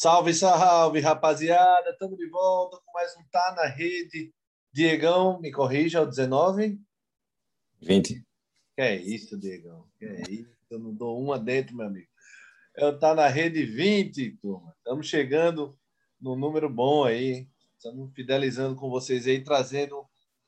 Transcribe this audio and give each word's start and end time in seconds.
Salve, 0.00 0.32
salve, 0.32 1.00
rapaziada! 1.00 1.90
Estamos 1.90 2.16
de 2.16 2.28
volta 2.28 2.78
com 2.86 2.92
mais 2.92 3.16
um 3.16 3.24
Tá 3.32 3.52
na 3.56 3.66
Rede. 3.66 4.32
Diegão, 4.72 5.40
me 5.40 5.50
corrija, 5.50 5.98
é 5.98 6.02
o 6.02 6.06
19? 6.06 6.78
20. 7.82 8.24
Que 8.76 8.80
é 8.80 8.94
isso, 8.94 9.36
Diegão? 9.36 9.88
Que 9.98 10.04
é 10.04 10.22
isso? 10.30 10.56
Eu 10.70 10.78
não 10.78 10.94
dou 10.94 11.20
uma 11.20 11.36
dentro, 11.36 11.74
meu 11.74 11.88
amigo. 11.88 12.06
Eu 12.76 12.96
Tá 12.96 13.12
na 13.12 13.26
Rede 13.26 13.64
20, 13.64 14.38
turma. 14.40 14.72
Estamos 14.78 15.08
chegando 15.08 15.76
no 16.20 16.36
número 16.36 16.70
bom 16.70 17.02
aí. 17.02 17.48
Estamos 17.76 18.14
fidelizando 18.14 18.76
com 18.76 18.88
vocês 18.88 19.26
aí, 19.26 19.42
trazendo 19.42 20.06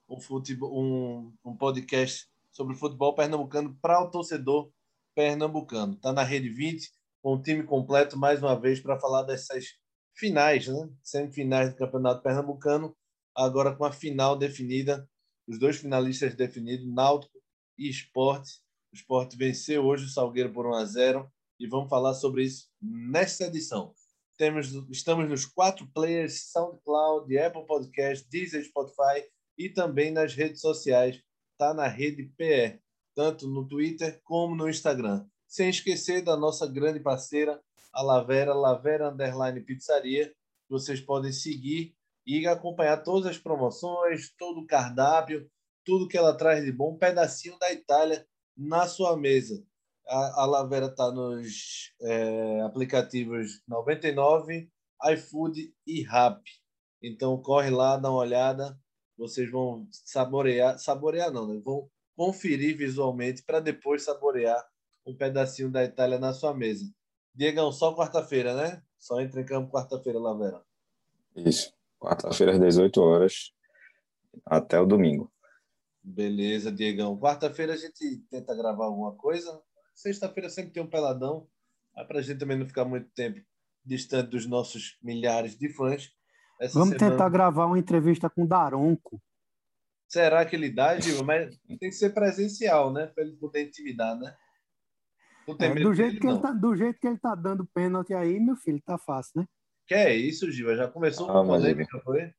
um, 0.09 0.21
futebol, 0.21 0.81
um, 0.81 1.35
um 1.45 1.57
podcast 1.57 2.29
sobre 2.53 2.77
futebol 2.77 3.17
pernambucano 3.17 3.77
para 3.83 4.01
o 4.01 4.13
torcedor 4.13 4.71
pernambucano. 5.13 5.97
Tá 5.97 6.13
na 6.13 6.23
Rede 6.23 6.49
20 6.51 7.00
com 7.23 7.35
o 7.35 7.43
time 7.43 7.63
completo 7.63 8.19
mais 8.19 8.43
uma 8.43 8.59
vez 8.59 8.81
para 8.81 8.99
falar 8.99 9.23
dessas 9.23 9.67
finais, 10.15 10.67
né? 10.67 10.91
semifinais 11.03 11.71
do 11.71 11.77
Campeonato 11.77 12.23
Pernambucano, 12.23 12.97
agora 13.35 13.75
com 13.75 13.85
a 13.85 13.93
final 13.93 14.37
definida, 14.37 15.09
os 15.47 15.59
dois 15.59 15.77
finalistas 15.77 16.35
definidos, 16.35 16.87
Náutico 16.87 17.39
e 17.79 17.89
Esporte. 17.89 18.61
O 18.93 18.97
Esporte 18.97 19.37
venceu 19.37 19.85
hoje 19.85 20.05
o 20.07 20.09
Salgueiro 20.09 20.53
por 20.53 20.67
1 20.67 20.75
a 20.75 20.85
0 20.85 21.31
e 21.59 21.67
vamos 21.67 21.89
falar 21.89 22.15
sobre 22.15 22.45
isso 22.45 22.69
nesta 22.81 23.45
edição. 23.45 23.95
Temos, 24.37 24.73
estamos 24.91 25.29
nos 25.29 25.45
quatro 25.45 25.87
players, 25.93 26.51
SoundCloud, 26.51 27.37
Apple 27.39 27.67
Podcast, 27.67 28.27
Deezer, 28.31 28.65
Spotify 28.65 29.27
e 29.59 29.69
também 29.69 30.11
nas 30.11 30.35
redes 30.35 30.61
sociais. 30.61 31.21
Está 31.53 31.75
na 31.75 31.87
rede 31.87 32.33
PE, 32.39 32.81
tanto 33.15 33.47
no 33.47 33.69
Twitter 33.69 34.19
como 34.25 34.57
no 34.57 34.69
Instagram 34.69 35.27
sem 35.51 35.69
esquecer 35.69 36.23
da 36.23 36.37
nossa 36.37 36.65
grande 36.65 37.01
parceira, 37.01 37.61
a 37.93 38.01
Lavera, 38.03 38.55
Lavera 38.55 39.11
Underline 39.11 39.61
Pizzaria. 39.61 40.33
Vocês 40.69 41.01
podem 41.01 41.33
seguir 41.33 41.93
e 42.25 42.47
acompanhar 42.47 42.99
todas 42.99 43.33
as 43.33 43.37
promoções, 43.37 44.33
todo 44.39 44.61
o 44.61 44.67
cardápio, 44.67 45.51
tudo 45.85 46.07
que 46.07 46.17
ela 46.17 46.37
traz 46.37 46.65
de 46.65 46.71
bom, 46.71 46.93
um 46.93 46.99
pedacinho 46.99 47.59
da 47.59 47.73
Itália 47.73 48.25
na 48.57 48.87
sua 48.87 49.17
mesa. 49.17 49.61
A, 50.07 50.43
a 50.43 50.47
Lavera 50.47 50.87
está 50.87 51.11
nos 51.11 51.93
é, 52.01 52.61
aplicativos 52.61 53.61
99, 53.67 54.71
iFood 55.13 55.75
e 55.85 56.03
Rap. 56.03 56.41
Então 57.03 57.43
corre 57.43 57.71
lá, 57.71 57.97
dá 57.97 58.09
uma 58.09 58.21
olhada, 58.21 58.79
vocês 59.19 59.51
vão 59.51 59.89
saborear, 59.91 60.79
saborear 60.79 61.33
não, 61.33 61.49
né? 61.49 61.61
vão 61.65 61.91
conferir 62.15 62.77
visualmente 62.77 63.43
para 63.43 63.59
depois 63.59 64.05
saborear 64.05 64.70
um 65.07 65.17
pedacinho 65.17 65.71
da 65.71 65.85
Itália 65.85 66.19
na 66.19 66.33
sua 66.33 66.55
mesa. 66.55 66.85
Diegão, 67.35 67.73
só 67.73 67.95
quarta-feira, 67.97 68.55
né? 68.55 68.83
Só 68.99 69.21
entra 69.21 69.41
em 69.41 69.45
campo 69.47 69.73
quarta-feira, 69.73 70.19
Lavera. 70.19 70.63
Isso. 71.37 71.73
Quarta-feira 71.99 72.53
às 72.53 72.61
18 72.61 73.01
horas 73.01 73.53
até 74.45 74.81
o 74.81 74.87
domingo. 74.87 75.33
Beleza, 76.03 76.73
Diegão. 76.73 77.19
Quarta-feira 77.19 77.75
a 77.75 77.77
gente 77.77 78.19
tenta 78.31 78.55
gravar 78.55 78.87
alguma 78.87 79.15
coisa. 79.15 79.61
Sexta-feira 79.95 80.49
sempre 80.49 80.73
tem 80.73 80.83
um 80.83 80.91
peladão. 80.91 81.47
Para 82.09 82.21
a 82.21 82.23
gente 82.23 82.39
também 82.39 82.59
não 82.59 82.67
ficar 82.67 82.85
muito 82.85 83.11
tempo 83.11 83.41
distante 83.85 84.31
dos 84.31 84.47
nossos 84.47 84.99
milhares 85.03 85.59
de 85.59 85.69
fãs. 85.73 86.11
Essa 86.61 86.79
Vamos 86.79 86.95
semana... 86.95 87.13
tentar 87.13 87.29
gravar 87.29 87.67
uma 87.67 87.79
entrevista 87.79 88.29
com 88.29 88.45
o 88.45 88.49
Daronco. 88.49 89.21
Será 90.09 90.45
que 90.45 90.57
ele 90.57 90.71
dá, 90.71 90.99
Gil? 90.99 91.23
Mas 91.25 91.57
tem 91.67 91.79
que 91.79 91.93
ser 91.93 92.11
presencial, 92.11 92.93
né? 92.93 93.07
Para 93.07 93.25
ele 93.25 93.37
poder 93.37 93.67
intimidar, 93.67 94.19
né? 94.19 94.35
É, 95.59 95.75
do, 95.75 95.95
jeito 95.95 96.13
dele, 96.13 96.21
que 96.21 96.27
ele 96.27 96.39
tá, 96.39 96.53
do 96.53 96.77
jeito 96.77 97.01
que 97.01 97.07
ele 97.07 97.19
tá 97.19 97.35
dando 97.35 97.67
pênalti 97.67 98.15
aí, 98.15 98.39
meu 98.39 98.57
filho, 98.57 98.81
tá 98.85 98.99
fácil, 98.99 99.41
né? 99.41 99.47
Que 99.87 99.95
é 99.95 100.15
isso, 100.15 100.51
Giva? 100.51 100.77
Já 100.77 100.87
começou 100.87 101.29
ah, 101.29 101.33
com 101.33 101.47
polêmica, 101.47 102.01
foi? 102.05 102.33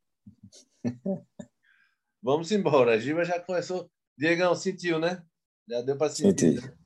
Vamos 2.23 2.51
embora. 2.51 2.94
A 2.94 2.97
Giva 2.97 3.25
já 3.25 3.40
começou. 3.40 3.90
Diegão, 4.17 4.56
sentiu, 4.56 5.00
né? 5.00 5.23
Já 5.67 5.81
deu 5.81 5.97
para 5.97 6.09
sentir. 6.09 6.53
Senti. 6.53 6.67
Né? 6.67 6.78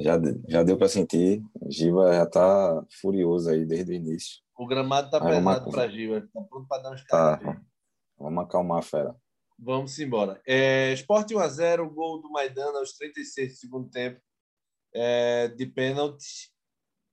Já, 0.00 0.20
já 0.48 0.62
deu 0.62 0.76
para 0.76 0.88
sentir. 0.88 1.42
Giva 1.68 2.12
já 2.12 2.26
tá 2.26 2.84
furioso 3.00 3.50
aí 3.50 3.64
desde 3.64 3.92
o 3.92 3.94
início. 3.94 4.40
O 4.56 4.66
gramado 4.66 5.10
tá 5.10 5.20
pesado 5.20 5.66
uma... 5.66 5.70
para 5.70 5.88
Giva. 5.88 6.28
Tá 6.32 6.40
pronto 6.42 6.66
para 6.66 6.82
dar 6.82 6.92
uns 6.92 7.04
tá. 7.04 7.60
Vamos 8.18 8.44
acalmar 8.44 8.78
a 8.78 8.82
fera. 8.82 9.14
Vamos 9.58 9.98
embora. 9.98 10.40
É, 10.46 10.92
Esporte 10.92 11.34
1x0, 11.34 11.88
gol 11.92 12.20
do 12.20 12.30
Maidana 12.30 12.78
aos 12.78 12.94
36 12.94 13.52
do 13.52 13.56
segundo 13.56 13.90
tempo 13.90 14.20
é, 14.94 15.48
de 15.48 15.66
pênalti. 15.66 16.52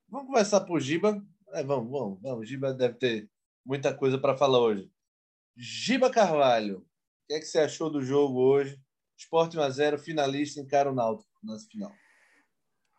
Vamos 0.07 0.27
conversar 0.27 0.61
por 0.61 0.79
Giba? 0.79 1.23
É, 1.53 1.63
vamos, 1.63 1.91
vamos, 1.91 2.21
vamos. 2.21 2.47
Giba 2.47 2.73
deve 2.73 2.95
ter 2.95 3.29
muita 3.65 3.93
coisa 3.93 4.17
para 4.17 4.37
falar 4.37 4.59
hoje. 4.59 4.91
Giba 5.55 6.09
Carvalho, 6.09 6.79
o 6.79 6.85
que, 7.27 7.33
é 7.33 7.39
que 7.39 7.45
você 7.45 7.59
achou 7.59 7.89
do 7.89 8.01
jogo 8.01 8.39
hoje? 8.39 8.79
Esporte 9.17 9.57
1x0, 9.57 9.97
finalista 9.99 10.61
encara 10.61 10.91
o 10.91 10.95
Náutico 10.95 11.29
na 11.43 11.59
final. 11.59 11.91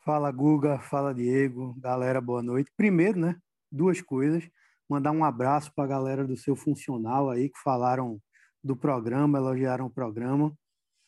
Fala, 0.04 0.30
Guga. 0.30 0.78
Fala, 0.78 1.14
Diego. 1.14 1.74
Galera, 1.78 2.20
boa 2.20 2.42
noite. 2.42 2.70
Primeiro, 2.76 3.18
né? 3.18 3.36
Duas 3.70 4.00
coisas. 4.00 4.48
Mandar 4.88 5.12
um 5.12 5.24
abraço 5.24 5.72
para 5.74 5.84
a 5.84 5.88
galera 5.88 6.26
do 6.26 6.36
seu 6.36 6.56
funcional 6.56 7.30
aí 7.30 7.48
que 7.48 7.58
falaram 7.58 8.20
do 8.62 8.76
programa, 8.76 9.38
elogiaram 9.38 9.86
o 9.86 9.90
programa. 9.90 10.52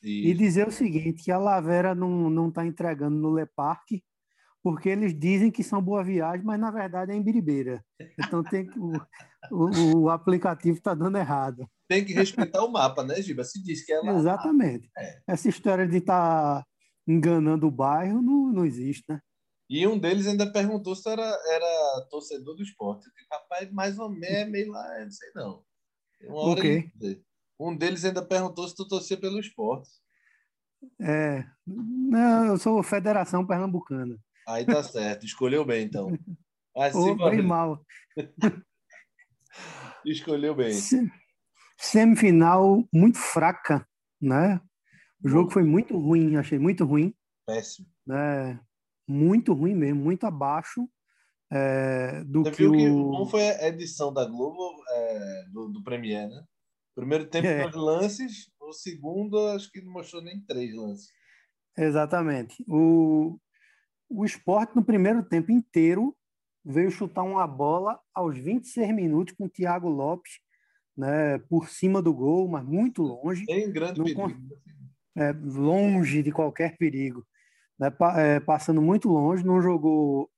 Isso. 0.02 0.28
E 0.28 0.34
dizer 0.34 0.66
o 0.66 0.72
seguinte, 0.72 1.22
que 1.22 1.30
a 1.30 1.38
Lavera 1.38 1.94
não 1.94 2.48
está 2.48 2.66
entregando 2.66 3.16
no 3.16 3.34
Le 3.34 3.46
Parque, 3.46 4.02
porque 4.62 4.88
eles 4.88 5.18
dizem 5.18 5.50
que 5.50 5.62
são 5.62 5.82
Boa 5.82 6.04
Viagem, 6.04 6.44
mas 6.44 6.58
na 6.58 6.70
verdade 6.70 7.12
é 7.12 7.14
em 7.14 7.22
Biribeira. 7.22 7.84
Então 8.18 8.42
tem 8.42 8.66
que, 8.66 8.78
o, 8.78 8.92
o, 9.50 9.98
o 10.02 10.08
aplicativo 10.10 10.78
está 10.78 10.94
dando 10.94 11.18
errado. 11.18 11.68
Tem 11.88 12.04
que 12.04 12.12
respeitar 12.12 12.64
o 12.64 12.70
mapa, 12.70 13.04
né, 13.04 13.20
Giba? 13.20 13.44
Se 13.44 13.62
diz 13.62 13.84
que 13.84 13.92
é 13.92 14.00
lá. 14.00 14.14
Exatamente. 14.14 14.88
É. 14.96 15.20
Essa 15.26 15.48
história 15.48 15.86
de 15.86 15.98
estar 15.98 16.60
tá 16.62 16.66
enganando 17.06 17.66
o 17.66 17.70
bairro 17.70 18.22
não, 18.22 18.52
não 18.52 18.64
existe, 18.64 19.04
né? 19.08 19.20
E 19.68 19.86
um 19.86 19.98
deles 19.98 20.26
ainda 20.26 20.52
perguntou 20.52 20.94
se 20.94 21.08
era, 21.08 21.22
era 21.22 22.06
torcedor 22.10 22.54
do 22.54 22.62
esporte. 22.62 23.08
Rapaz, 23.30 23.72
mais 23.72 23.98
ou 23.98 24.08
menos, 24.08 24.52
meio 24.52 24.70
lá, 24.70 25.00
não 25.02 25.10
sei 25.10 25.30
não. 25.34 25.64
Uma 26.24 26.38
hora 26.40 26.60
okay. 26.60 26.90
Um 27.68 27.76
deles 27.76 28.04
ainda 28.04 28.26
perguntou 28.26 28.66
se 28.68 28.74
tu 28.74 28.86
torcia 28.86 29.16
pelo 29.16 29.38
esporte. 29.38 29.90
É, 31.00 31.44
não, 31.66 32.46
eu 32.46 32.58
sou 32.58 32.82
Federação 32.82 33.46
Pernambucana. 33.46 34.18
Aí 34.48 34.66
tá 34.66 34.82
certo, 34.82 35.24
escolheu 35.24 35.64
bem 35.64 35.84
então. 35.84 36.08
Assim, 36.76 36.98
oh, 36.98 37.30
bem 37.30 37.42
mal. 37.42 37.84
escolheu 40.04 40.54
bem. 40.54 40.74
Semifinal 41.78 42.82
muito 42.92 43.18
fraca, 43.18 43.86
né? 44.20 44.60
O 45.24 45.28
jogo 45.28 45.50
foi 45.52 45.62
muito 45.62 45.96
ruim, 45.96 46.36
achei 46.36 46.58
muito 46.58 46.84
ruim. 46.84 47.14
Péssimo. 47.46 47.86
É, 48.10 48.58
muito 49.06 49.52
ruim 49.52 49.74
mesmo, 49.74 50.02
muito 50.02 50.26
abaixo 50.26 50.88
é, 51.52 52.24
do 52.24 52.42
Você 52.42 52.50
que, 52.50 52.56
viu 52.56 52.70
o... 52.70 52.76
que 52.76 53.18
não 53.18 53.26
foi 53.26 53.42
a 53.42 53.68
edição 53.68 54.12
da 54.12 54.24
Globo 54.24 54.82
é, 54.88 55.44
do, 55.50 55.68
do 55.68 55.84
Premier, 55.84 56.26
né? 56.26 56.42
Primeiro 56.94 57.26
tempo, 57.26 57.46
é. 57.46 57.62
dois 57.62 57.74
lances. 57.74 58.50
O 58.60 58.72
segundo, 58.72 59.38
acho 59.48 59.70
que 59.70 59.82
não 59.82 59.92
mostrou 59.92 60.22
nem 60.22 60.40
três 60.44 60.74
lances. 60.74 61.08
Exatamente. 61.76 62.64
O, 62.68 63.38
o 64.08 64.24
esporte, 64.24 64.76
no 64.76 64.84
primeiro 64.84 65.22
tempo 65.22 65.50
inteiro, 65.50 66.16
veio 66.64 66.90
chutar 66.90 67.22
uma 67.22 67.46
bola 67.46 68.00
aos 68.14 68.38
26 68.38 68.94
minutos 68.94 69.34
com 69.34 69.46
o 69.46 69.50
Thiago 69.50 69.88
Lopes 69.88 70.40
né, 70.96 71.38
por 71.48 71.68
cima 71.68 72.02
do 72.02 72.12
gol, 72.12 72.48
mas 72.48 72.64
muito 72.64 73.02
longe. 73.02 73.44
Em 73.48 73.70
grande 73.70 73.98
não, 73.98 74.04
perigo. 74.04 74.32
É, 75.16 75.32
longe 75.32 76.22
de 76.22 76.32
qualquer 76.32 76.76
perigo. 76.76 77.26
Né, 77.78 77.92
é, 78.16 78.40
passando 78.40 78.80
muito 78.80 79.08
longe, 79.08 79.44
não 79.44 79.60
jogou 79.60 80.30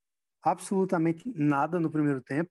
absolutamente 0.43 1.31
nada 1.35 1.79
no 1.81 1.91
primeiro 1.91 2.21
tempo. 2.21 2.51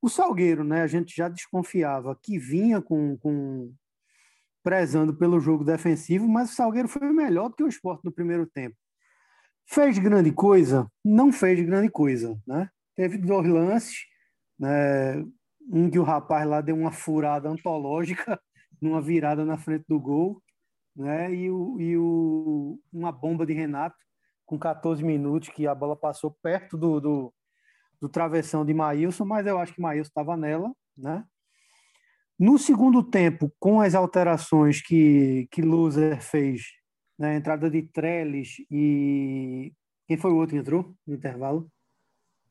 O 0.00 0.08
Salgueiro, 0.08 0.62
né, 0.62 0.82
a 0.82 0.86
gente 0.86 1.14
já 1.16 1.28
desconfiava 1.28 2.16
que 2.22 2.38
vinha 2.38 2.80
com, 2.80 3.16
com 3.18 3.72
prezando 4.62 5.14
pelo 5.14 5.40
jogo 5.40 5.64
defensivo, 5.64 6.28
mas 6.28 6.50
o 6.50 6.54
Salgueiro 6.54 6.88
foi 6.88 7.12
melhor 7.12 7.48
do 7.48 7.56
que 7.56 7.62
o 7.62 7.68
esporte 7.68 8.04
no 8.04 8.12
primeiro 8.12 8.46
tempo. 8.46 8.76
Fez 9.68 9.98
grande 9.98 10.32
coisa? 10.32 10.90
Não 11.04 11.32
fez 11.32 11.60
grande 11.64 11.88
coisa. 11.88 12.36
Né? 12.46 12.68
Teve 12.94 13.18
dois 13.18 13.48
lances, 13.48 13.98
né? 14.58 15.24
um 15.70 15.90
que 15.90 15.98
o 15.98 16.04
rapaz 16.04 16.48
lá 16.48 16.60
deu 16.60 16.76
uma 16.76 16.92
furada 16.92 17.48
antológica, 17.48 18.40
numa 18.80 19.00
virada 19.00 19.44
na 19.44 19.56
frente 19.56 19.84
do 19.88 19.98
gol, 19.98 20.42
né? 20.94 21.32
e, 21.34 21.50
o, 21.50 21.80
e 21.80 21.96
o, 21.96 22.80
uma 22.92 23.10
bomba 23.10 23.46
de 23.46 23.52
Renato 23.52 23.96
com 24.44 24.58
14 24.58 25.02
minutos, 25.02 25.48
que 25.48 25.66
a 25.66 25.74
bola 25.74 25.96
passou 25.96 26.36
perto 26.42 26.76
do, 26.76 27.00
do, 27.00 27.34
do 28.00 28.08
travessão 28.08 28.64
de 28.64 28.74
Maílson, 28.74 29.24
mas 29.24 29.46
eu 29.46 29.58
acho 29.58 29.74
que 29.74 29.80
Maílson 29.80 30.08
estava 30.08 30.36
nela, 30.36 30.72
né? 30.96 31.24
No 32.38 32.58
segundo 32.58 33.02
tempo, 33.02 33.50
com 33.58 33.80
as 33.80 33.94
alterações 33.94 34.82
que, 34.82 35.48
que 35.50 35.62
Loser 35.62 36.20
fez, 36.20 36.64
né, 37.18 37.30
a 37.30 37.34
entrada 37.36 37.70
de 37.70 37.82
Trellis 37.82 38.56
e. 38.70 39.72
Quem 40.06 40.16
foi 40.16 40.30
o 40.30 40.36
outro 40.36 40.54
que 40.54 40.60
entrou 40.60 40.94
no 41.06 41.14
intervalo? 41.14 41.68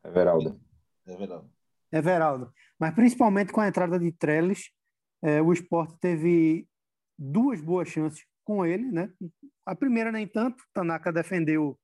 Everaldo. 0.04 0.60
Everaldo. 1.08 1.50
Everaldo. 1.92 2.54
Mas 2.78 2.94
principalmente 2.94 3.54
com 3.54 3.62
a 3.62 3.68
entrada 3.68 3.98
de 3.98 4.12
Trellis, 4.12 4.72
é, 5.22 5.42
o 5.42 5.54
esporte 5.54 5.96
teve 6.02 6.68
duas 7.18 7.62
boas 7.62 7.88
chances 7.88 8.26
com 8.44 8.66
ele, 8.66 8.92
né? 8.92 9.10
A 9.66 9.74
primeira 9.76 10.12
nem 10.12 10.28
tanto, 10.28 10.64
Tanaka 10.74 11.14
defendeu 11.14 11.80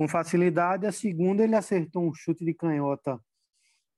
com 0.00 0.08
facilidade, 0.08 0.86
a 0.86 0.92
segunda 0.92 1.44
ele 1.44 1.54
acertou 1.54 2.08
um 2.08 2.14
chute 2.14 2.42
de 2.42 2.54
canhota 2.54 3.20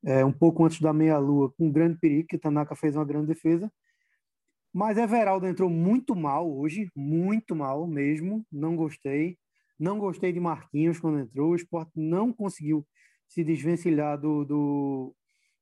é, 0.05 0.25
um 0.25 0.33
pouco 0.33 0.65
antes 0.65 0.81
da 0.81 0.93
meia-lua, 0.93 1.53
com 1.53 1.71
grande 1.71 1.97
perigo, 2.01 2.27
que 2.27 2.37
Tanaka 2.37 2.75
fez 2.75 2.97
uma 2.97 3.05
grande 3.05 3.29
defesa. 3.29 3.73
Mas 4.75 4.99
Everaldo 4.99 5.47
entrou 5.47 5.71
muito 5.71 6.17
mal 6.17 6.53
hoje, 6.53 6.91
muito 6.97 7.55
mal 7.55 7.87
mesmo, 7.87 8.45
não 8.51 8.75
gostei. 8.75 9.39
Não 9.79 9.97
gostei 9.97 10.33
de 10.33 10.41
Marquinhos 10.41 10.99
quando 10.99 11.21
entrou, 11.21 11.53
o 11.53 11.55
esporte 11.55 11.93
não 11.95 12.33
conseguiu 12.33 12.85
se 13.29 13.45
desvencilhar 13.45 14.19
do, 14.19 14.45
do, 14.45 15.15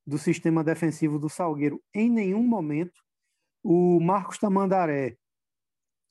do 0.07 0.17
sistema 0.17 0.63
defensivo 0.63 1.19
do 1.19 1.29
Salgueiro 1.29 1.79
em 1.93 2.09
nenhum 2.09 2.41
momento. 2.41 2.99
O 3.63 3.99
Marcos 3.99 4.39
Tamandaré, 4.39 5.17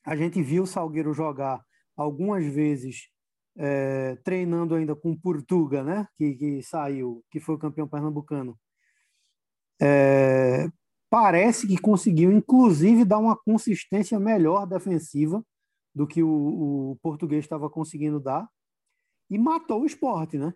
a 0.06 0.14
gente 0.14 0.40
viu 0.40 0.62
o 0.62 0.68
Salgueiro 0.68 1.12
jogar 1.12 1.64
algumas 1.96 2.44
vezes 2.46 3.10
é, 3.56 4.16
treinando 4.24 4.74
ainda 4.74 4.94
com 4.94 5.16
Portuga, 5.16 5.82
né? 5.82 6.06
Que, 6.16 6.34
que 6.34 6.62
saiu, 6.62 7.24
que 7.30 7.40
foi 7.40 7.54
o 7.54 7.58
campeão 7.58 7.88
pernambucano. 7.88 8.58
É, 9.80 10.68
parece 11.08 11.66
que 11.66 11.78
conseguiu, 11.78 12.32
inclusive, 12.32 13.04
dar 13.04 13.18
uma 13.18 13.36
consistência 13.36 14.18
melhor 14.18 14.66
defensiva 14.66 15.44
do 15.94 16.06
que 16.06 16.22
o, 16.22 16.92
o 16.92 16.98
português 17.02 17.44
estava 17.44 17.68
conseguindo 17.68 18.20
dar 18.20 18.48
e 19.28 19.38
matou 19.38 19.82
o 19.82 19.86
esporte, 19.86 20.38
né? 20.38 20.52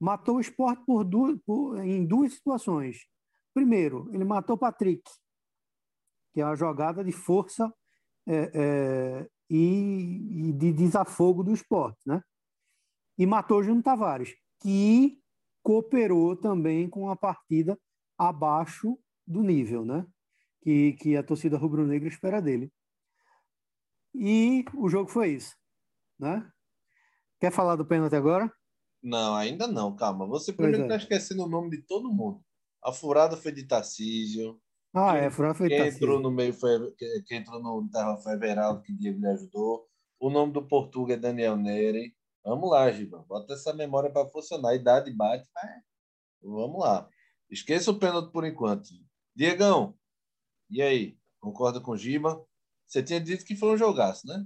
Matou 0.00 0.36
o 0.36 0.40
esporte 0.40 0.84
por 0.84 1.04
duas, 1.04 1.38
por, 1.44 1.78
em 1.84 2.06
duas 2.06 2.34
situações. 2.34 2.98
Primeiro, 3.52 4.08
ele 4.12 4.24
matou 4.24 4.54
o 4.54 4.58
Patrick, 4.58 5.02
que 6.32 6.40
é 6.40 6.44
a 6.44 6.54
jogada 6.54 7.02
de 7.02 7.10
força 7.10 7.72
é, 8.26 9.28
e, 9.48 10.48
e, 10.48 10.52
de 10.52 10.72
desafogo 10.72 11.42
do 11.42 11.52
esporte, 11.52 12.00
né? 12.06 12.22
E 13.16 13.26
matou 13.26 13.62
Júnior 13.62 13.82
Tavares, 13.82 14.34
que 14.60 15.18
cooperou 15.62 16.36
também 16.36 16.88
com 16.88 17.10
a 17.10 17.16
partida 17.16 17.78
abaixo 18.16 18.98
do 19.26 19.42
nível, 19.42 19.84
né? 19.84 20.06
Que, 20.62 20.92
que 20.94 21.16
a 21.16 21.22
torcida 21.22 21.56
rubro-negra 21.56 22.08
espera 22.08 22.40
dele. 22.40 22.72
E 24.14 24.64
o 24.74 24.88
jogo 24.88 25.10
foi 25.10 25.32
isso, 25.34 25.54
né? 26.18 26.50
Quer 27.40 27.52
falar 27.52 27.76
do 27.76 27.86
pênalti 27.86 28.16
agora? 28.16 28.52
Não, 29.02 29.34
ainda 29.34 29.66
não, 29.66 29.94
calma. 29.94 30.26
Você 30.26 30.52
primeiro 30.52 30.82
está 30.82 30.94
é. 30.94 30.98
esquecendo 30.98 31.44
o 31.44 31.48
nome 31.48 31.70
de 31.70 31.82
todo 31.82 32.12
mundo. 32.12 32.42
A 32.82 32.92
furada 32.92 33.36
foi 33.36 33.52
de 33.52 33.66
Tarcísio. 33.66 34.60
Ah, 34.94 35.12
quem, 35.12 35.20
é, 35.20 35.26
a 35.26 35.30
furada 35.30 35.54
foi 35.54 35.68
de 35.68 35.76
quem 35.76 35.88
entrou 35.88 36.20
no 36.20 36.30
meio 36.30 36.52
foi 36.52 36.94
quem 37.26 37.38
entrou 37.38 37.60
no 37.60 37.88
terra 37.90 38.16
foi 38.16 38.32
Everaldo, 38.32 38.82
que 38.82 38.92
Diego 38.92 39.20
lhe 39.20 39.28
ajudou. 39.28 39.86
O 40.18 40.30
nome 40.30 40.52
do 40.52 40.66
português 40.66 41.18
é 41.18 41.20
Daniel 41.20 41.56
Neri. 41.56 42.16
Vamos 42.44 42.70
lá, 42.70 42.90
Giba. 42.90 43.24
Bota 43.28 43.52
essa 43.52 43.74
memória 43.74 44.10
para 44.10 44.28
funcionar. 44.28 44.70
A 44.70 44.74
idade 44.74 45.12
bate, 45.12 45.48
mas 45.54 45.70
vamos 46.42 46.80
lá. 46.80 47.08
Esqueça 47.50 47.90
o 47.90 47.98
pênalti 47.98 48.32
por 48.32 48.44
enquanto. 48.44 48.88
Diegão, 49.34 49.94
e 50.70 50.82
aí? 50.82 51.18
Concorda 51.40 51.80
com 51.80 51.92
o 51.92 51.96
Giba? 51.96 52.44
Você 52.86 53.02
tinha 53.02 53.20
dito 53.20 53.44
que 53.44 53.54
foi 53.54 53.70
um 53.70 53.76
jogaço, 53.76 54.26
né? 54.26 54.44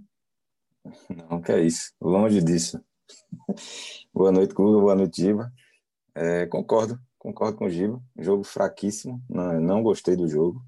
Não, 1.30 1.40
que 1.40 1.52
é 1.52 1.60
isso. 1.60 1.92
Longe 2.00 2.42
disso. 2.42 2.82
boa 4.12 4.32
noite, 4.32 4.52
Guga. 4.52 4.80
Boa 4.80 4.94
noite, 4.94 5.22
Giba. 5.22 5.52
É, 6.14 6.46
concordo, 6.46 7.00
concordo 7.22 7.56
com 7.56 7.66
o 7.66 7.70
Giba. 7.70 8.02
Jogo 8.18 8.42
fraquíssimo. 8.42 9.22
Não, 9.30 9.60
não 9.60 9.82
gostei 9.82 10.16
do 10.16 10.26
jogo. 10.26 10.60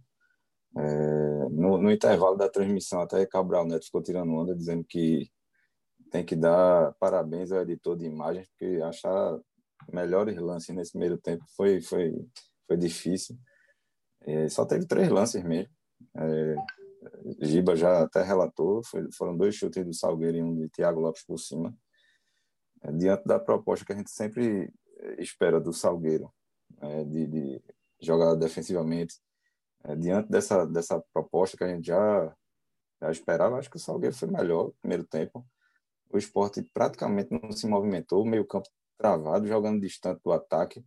É, 0.77 1.49
no, 1.51 1.79
no, 1.79 1.91
intervalo 1.91 2.37
da 2.37 2.49
transmissão, 2.49 3.01
até 3.01 3.27
Cabral 3.27 3.67
Neto 3.67 3.87
ficou 3.87 4.03
tirando 4.03 4.33
onda, 4.33 4.55
dizendo 4.55 4.85
que 4.85 5.29
tem 6.11 6.25
que 6.25 6.37
dar 6.37 6.93
parabéns 6.95 7.51
ao 7.51 7.63
editor 7.63 7.97
de 7.97 8.07
imagens, 8.07 8.49
porque 8.49 8.81
achar 8.83 9.39
melhores 9.93 10.37
lances 10.37 10.75
nesse 10.75 10.93
primeiro 10.93 11.19
tempo 11.19 11.45
foi, 11.57 11.81
foi, 11.81 12.13
foi 12.69 12.77
difícil. 12.77 13.37
É, 14.23 14.49
só 14.49 14.65
teve 14.65 14.87
três 14.87 15.09
lances 15.09 15.43
mesmo. 15.43 15.73
É, 16.17 16.55
Giba 17.41 17.75
já 17.75 18.03
até 18.03 18.23
relatou, 18.23 18.81
foi, 18.85 19.09
foram 19.13 19.37
dois 19.37 19.57
chutes 19.57 19.85
do 19.85 19.93
Salgueiro 19.93 20.37
e 20.37 20.43
um 20.43 20.55
de 20.55 20.69
Thiago 20.69 21.01
Lopes 21.01 21.25
por 21.25 21.39
cima. 21.39 21.75
É, 22.83 22.93
diante 22.93 23.25
da 23.25 23.41
proposta 23.41 23.85
que 23.85 23.93
a 23.93 23.97
gente 23.97 24.11
sempre 24.11 24.73
espera 25.19 25.61
do 25.61 25.73
Salgueiro, 25.73 26.33
é, 26.81 27.05
de, 27.05 27.27
de, 27.27 27.63
jogar 28.01 28.35
defensivamente, 28.35 29.17
é, 29.85 29.95
diante 29.97 30.31
dessa, 30.31 30.67
dessa 30.67 31.03
proposta 31.13 31.57
que 31.57 31.65
a 31.65 31.69
gente 31.69 31.87
já, 31.87 32.37
já 33.01 33.11
esperava, 33.11 33.59
acho 33.59 33.71
que 33.71 33.77
o 33.77 33.81
Salgueiro 33.81 34.15
foi 34.15 34.29
melhor 34.29 34.67
no 34.67 34.75
primeiro 34.75 35.05
tempo. 35.05 35.47
O 36.11 36.19
esporte 36.19 36.63
praticamente 36.63 37.31
não 37.31 37.53
se 37.53 37.67
movimentou, 37.67 38.23
o 38.23 38.27
meio 38.27 38.47
campo 38.47 38.69
travado, 38.97 39.47
jogando 39.47 39.81
distante 39.81 40.21
do 40.23 40.33
ataque. 40.33 40.85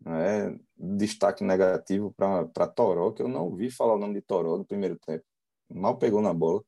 Né? 0.00 0.58
Destaque 0.76 1.44
negativo 1.44 2.12
para 2.14 2.66
Toró, 2.68 3.12
que 3.12 3.22
eu 3.22 3.28
não 3.28 3.44
ouvi 3.44 3.70
falar 3.70 3.94
o 3.94 3.98
nome 3.98 4.14
de 4.14 4.22
Toró 4.22 4.58
no 4.58 4.64
primeiro 4.64 4.98
tempo. 4.98 5.24
Mal 5.68 5.98
pegou 5.98 6.20
na 6.20 6.32
bola. 6.32 6.62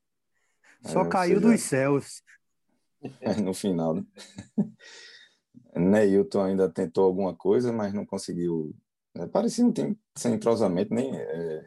Só 0.82 1.03
é, 1.03 1.08
caiu 1.08 1.41
seja, 1.41 1.53
dos 1.53 1.61
céus. 1.62 2.23
no 3.43 3.55
final, 3.55 3.94
né? 3.94 4.05
Neilton 5.78 6.43
ainda 6.43 6.69
tentou 6.69 7.05
alguma 7.05 7.34
coisa, 7.34 7.73
mas 7.73 7.93
não 7.93 8.06
conseguiu. 8.06 8.75
É, 9.14 9.26
parecia 9.26 9.64
um 9.64 9.73
time 9.73 9.99
sem 10.17 10.34
entrosamento, 10.34 10.94
nem, 10.94 11.14
é, 11.17 11.67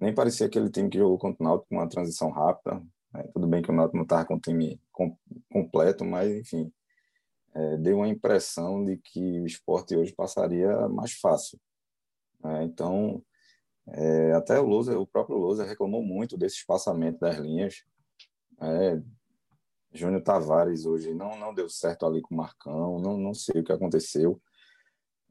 nem 0.00 0.14
parecia 0.14 0.46
aquele 0.46 0.70
time 0.70 0.88
que 0.88 0.98
jogou 0.98 1.18
contra 1.18 1.42
o 1.42 1.46
Náutico 1.46 1.68
com 1.68 1.76
uma 1.76 1.88
transição 1.88 2.30
rápida. 2.30 2.82
É, 3.14 3.22
tudo 3.28 3.46
bem 3.46 3.62
que 3.62 3.70
o 3.70 3.74
Náutico 3.74 3.96
não 3.96 4.04
estava 4.04 4.24
com 4.24 4.34
o 4.34 4.40
time 4.40 4.80
com, 4.92 5.16
completo, 5.50 6.04
mas, 6.04 6.30
enfim, 6.30 6.72
é, 7.54 7.76
deu 7.78 7.98
uma 7.98 8.08
impressão 8.08 8.84
de 8.84 8.96
que 8.96 9.40
o 9.40 9.46
esporte 9.46 9.96
hoje 9.96 10.12
passaria 10.12 10.88
mais 10.88 11.12
fácil. 11.12 11.58
Né? 12.42 12.64
Então, 12.64 13.22
é, 13.88 14.32
até 14.32 14.58
o, 14.60 14.66
Lousa, 14.66 14.98
o 14.98 15.06
próprio 15.06 15.36
Lousa 15.36 15.64
reclamou 15.64 16.02
muito 16.02 16.36
desse 16.36 16.56
espaçamento 16.56 17.20
das 17.20 17.36
linhas. 17.36 17.84
Júnior 19.94 20.22
Tavares 20.22 20.84
hoje 20.84 21.14
não, 21.14 21.38
não 21.38 21.54
deu 21.54 21.68
certo 21.68 22.04
ali 22.04 22.20
com 22.20 22.34
o 22.34 22.36
Marcão, 22.36 22.98
não, 22.98 23.16
não 23.16 23.32
sei 23.32 23.60
o 23.60 23.64
que 23.64 23.72
aconteceu. 23.72 24.40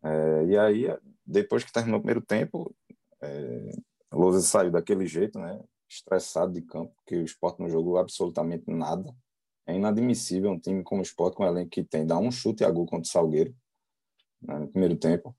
É, 0.04 0.46
e 0.46 0.58
aí, 0.58 0.86
depois 1.26 1.64
que 1.64 1.72
terminou 1.72 2.00
o 2.00 2.02
primeiro 2.02 2.26
tempo, 2.26 2.74
é, 3.22 3.72
Lousa 4.12 4.42
saiu 4.42 4.72
daquele 4.72 5.06
jeito, 5.06 5.38
né? 5.40 5.62
estressado 5.94 6.54
de 6.54 6.62
campo, 6.62 6.94
que 7.06 7.16
o 7.16 7.24
esporte 7.24 7.60
não 7.60 7.70
jogou 7.70 7.98
absolutamente 7.98 8.70
nada. 8.70 9.14
É 9.66 9.76
inadmissível 9.76 10.52
um 10.52 10.60
time 10.60 10.84
como 10.84 11.02
o 11.02 11.04
Sport, 11.04 11.36
com 11.36 11.44
o 11.44 11.48
elenco 11.48 11.70
que 11.70 11.84
tem, 11.84 12.06
dar 12.06 12.18
um 12.18 12.32
chute 12.32 12.64
a 12.64 12.72
gol 12.72 12.86
contra 12.86 13.08
o 13.08 13.12
Salgueiro 13.12 13.56
né, 14.42 14.60
no 14.60 14.68
primeiro 14.68 14.98
tempo. 14.98 15.36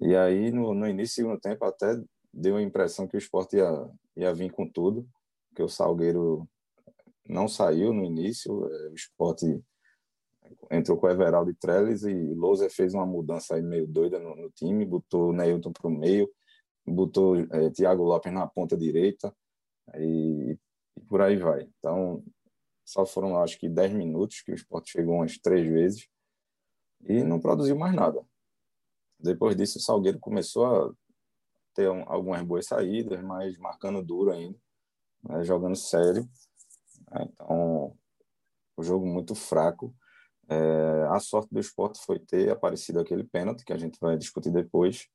E 0.00 0.14
aí, 0.16 0.50
no, 0.50 0.74
no 0.74 0.86
início 0.86 1.22
do 1.22 1.28
segundo 1.28 1.40
tempo, 1.40 1.64
até 1.64 2.00
deu 2.32 2.56
a 2.56 2.62
impressão 2.62 3.06
que 3.06 3.16
o 3.16 3.18
Sport 3.18 3.54
ia, 3.54 3.90
ia 4.16 4.34
vir 4.34 4.50
com 4.50 4.68
tudo, 4.68 5.08
que 5.54 5.62
o 5.62 5.68
Salgueiro 5.68 6.48
não 7.26 7.48
saiu 7.48 7.92
no 7.92 8.04
início, 8.04 8.66
é, 8.66 8.88
o 8.88 8.94
Sport 8.94 9.42
entrou 10.70 10.98
com 10.98 11.06
o 11.06 11.10
Everaldo 11.10 11.50
e 11.50 11.54
Trellis 11.54 12.02
e 12.02 12.34
Lousa 12.34 12.68
fez 12.68 12.94
uma 12.94 13.06
mudança 13.06 13.54
aí 13.54 13.62
meio 13.62 13.86
doida 13.86 14.18
no, 14.18 14.34
no 14.36 14.50
time, 14.50 14.84
botou 14.84 15.32
Neilton 15.32 15.72
para 15.72 15.88
o 15.88 15.90
meio, 15.90 16.30
botou 16.86 17.36
é, 17.38 17.70
Thiago 17.70 18.02
Lopes 18.02 18.32
na 18.32 18.46
ponta 18.46 18.76
direita 18.76 19.34
e, 19.96 20.58
e 20.96 21.00
por 21.02 21.20
aí 21.20 21.36
vai. 21.36 21.68
Então, 21.78 22.22
só 22.84 23.06
foram, 23.06 23.38
acho 23.38 23.58
que, 23.58 23.68
10 23.68 23.92
minutos 23.92 24.42
que 24.42 24.52
o 24.52 24.54
esporte 24.54 24.90
chegou 24.90 25.16
umas 25.16 25.38
três 25.38 25.66
vezes 25.66 26.08
e 27.04 27.22
não 27.22 27.40
produziu 27.40 27.76
mais 27.76 27.94
nada. 27.94 28.24
Depois 29.18 29.56
disso, 29.56 29.78
o 29.78 29.80
Salgueiro 29.80 30.18
começou 30.18 30.66
a 30.66 30.92
ter 31.74 31.88
um, 31.88 32.04
algumas 32.06 32.42
boas 32.42 32.66
saídas, 32.66 33.22
mas 33.22 33.56
marcando 33.58 34.02
duro 34.02 34.30
ainda, 34.30 34.58
né, 35.22 35.44
jogando 35.44 35.76
sério. 35.76 36.28
Então, 37.20 37.96
o 38.76 38.82
jogo 38.82 39.06
muito 39.06 39.34
fraco. 39.34 39.94
É, 40.48 41.06
a 41.10 41.18
sorte 41.20 41.52
do 41.52 41.60
esporte 41.60 42.00
foi 42.04 42.18
ter 42.18 42.50
aparecido 42.50 43.00
aquele 43.00 43.24
pênalti, 43.24 43.64
que 43.64 43.72
a 43.72 43.78
gente 43.78 43.98
vai 44.00 44.16
discutir 44.16 44.50
depois, 44.50 45.06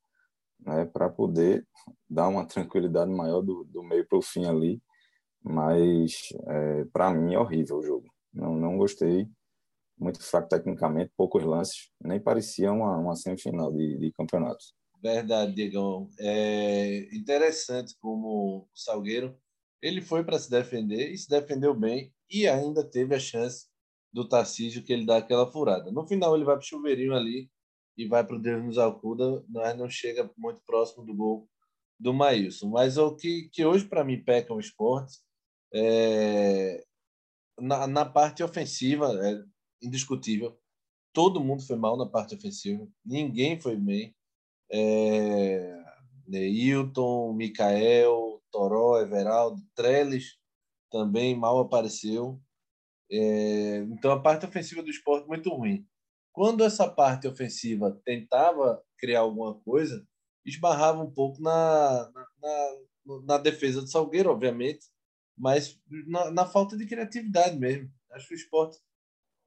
né, 0.60 0.84
para 0.86 1.08
poder 1.08 1.66
dar 2.08 2.28
uma 2.28 2.46
tranquilidade 2.48 3.10
maior 3.10 3.42
do, 3.42 3.64
do 3.64 3.82
meio 3.82 4.06
para 4.06 4.18
o 4.18 4.22
fim 4.22 4.46
ali 4.46 4.82
mas 5.42 6.28
é, 6.46 6.84
para 6.92 7.12
mim 7.12 7.34
é 7.34 7.38
horrível 7.38 7.78
o 7.78 7.82
jogo. 7.82 8.06
Não, 8.32 8.54
não 8.54 8.76
gostei, 8.76 9.26
muito 9.98 10.22
fraco 10.22 10.48
tecnicamente, 10.48 11.12
poucos 11.16 11.42
lances, 11.42 11.90
nem 12.00 12.20
parecia 12.20 12.72
uma, 12.72 12.96
uma 12.98 13.16
semifinal 13.16 13.72
de, 13.72 13.96
de 13.96 14.12
campeonato. 14.12 14.64
Verdade, 15.02 15.54
Diegão. 15.54 16.10
É 16.18 17.08
interessante 17.14 17.96
como 18.00 18.58
o 18.62 18.68
Salgueiro 18.74 19.36
ele 19.80 20.00
foi 20.00 20.24
para 20.24 20.38
se 20.38 20.50
defender 20.50 21.10
e 21.12 21.18
se 21.18 21.28
defendeu 21.28 21.74
bem 21.74 22.12
e 22.30 22.48
ainda 22.48 22.84
teve 22.84 23.14
a 23.14 23.20
chance 23.20 23.66
do 24.12 24.28
Tarcísio 24.28 24.82
que 24.82 24.92
ele 24.92 25.06
dá 25.06 25.18
aquela 25.18 25.50
furada. 25.50 25.90
No 25.92 26.06
final 26.06 26.34
ele 26.34 26.44
vai 26.44 26.56
para 26.56 26.64
o 26.64 26.66
chuveirinho 26.66 27.14
ali 27.14 27.50
e 27.96 28.06
vai 28.06 28.24
para 28.24 28.36
o 28.36 28.40
Deus 28.40 28.64
nos 28.64 28.78
acuda, 28.78 29.44
nós 29.48 29.76
não 29.76 29.88
chega 29.88 30.30
muito 30.36 30.60
próximo 30.64 31.04
do 31.04 31.14
gol 31.14 31.48
do 31.98 32.14
Maílson. 32.14 32.68
Mas 32.68 32.96
o 32.96 33.14
que, 33.14 33.48
que 33.52 33.64
hoje, 33.64 33.84
para 33.86 34.04
mim, 34.04 34.22
peca 34.22 34.54
o 34.54 34.60
esporte 34.60 35.18
é, 35.74 36.84
na, 37.58 37.86
na 37.86 38.04
parte 38.04 38.42
ofensiva, 38.42 39.12
é 39.26 39.42
indiscutível. 39.82 40.58
Todo 41.12 41.42
mundo 41.42 41.66
foi 41.66 41.76
mal 41.76 41.96
na 41.96 42.06
parte 42.06 42.34
ofensiva, 42.34 42.86
ninguém 43.04 43.60
foi 43.60 43.76
bem. 43.76 44.14
É, 44.70 45.76
Neilton, 46.26 47.32
Mikael, 47.32 48.27
Toró, 48.50 49.00
Everaldo, 49.00 49.60
Trellis 49.74 50.38
também 50.90 51.36
mal 51.36 51.58
apareceu. 51.58 52.40
É, 53.10 53.78
então 53.90 54.12
a 54.12 54.20
parte 54.20 54.46
ofensiva 54.46 54.82
do 54.82 54.90
esporte 54.90 55.26
muito 55.26 55.50
ruim. 55.50 55.86
Quando 56.32 56.64
essa 56.64 56.88
parte 56.88 57.26
ofensiva 57.26 57.98
tentava 58.04 58.82
criar 58.98 59.20
alguma 59.20 59.54
coisa, 59.60 60.06
esbarrava 60.44 61.02
um 61.02 61.10
pouco 61.10 61.40
na, 61.42 62.10
na, 62.40 63.20
na, 63.24 63.38
defesa 63.38 63.80
do 63.80 63.88
Salgueiro, 63.88 64.30
obviamente, 64.30 64.86
mas 65.36 65.80
na, 66.06 66.30
na, 66.30 66.46
falta 66.46 66.76
de 66.76 66.86
criatividade 66.86 67.58
mesmo. 67.58 67.90
Acho 68.12 68.28
que 68.28 68.34
o 68.34 68.36
esporte 68.36 68.78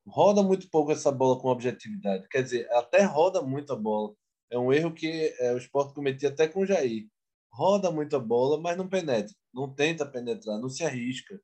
roda 0.07 0.43
muito 0.43 0.69
pouco 0.69 0.91
essa 0.91 1.11
bola 1.11 1.39
com 1.39 1.49
objetividade. 1.49 2.27
Quer 2.29 2.43
dizer, 2.43 2.71
até 2.71 3.03
roda 3.03 3.41
muito 3.41 3.73
a 3.73 3.75
bola. 3.75 4.13
É 4.49 4.57
um 4.57 4.73
erro 4.73 4.93
que 4.93 5.33
é, 5.39 5.53
o 5.53 5.57
esporte 5.57 5.93
cometia 5.93 6.29
até 6.29 6.47
com 6.47 6.61
o 6.61 6.65
Jair. 6.65 7.07
Roda 7.51 7.91
muito 7.91 8.15
a 8.15 8.19
bola, 8.19 8.59
mas 8.59 8.77
não 8.77 8.87
penetra. 8.87 9.33
Não 9.53 9.73
tenta 9.73 10.05
penetrar, 10.05 10.57
não 10.59 10.69
se 10.69 10.83
arrisca. 10.83 11.39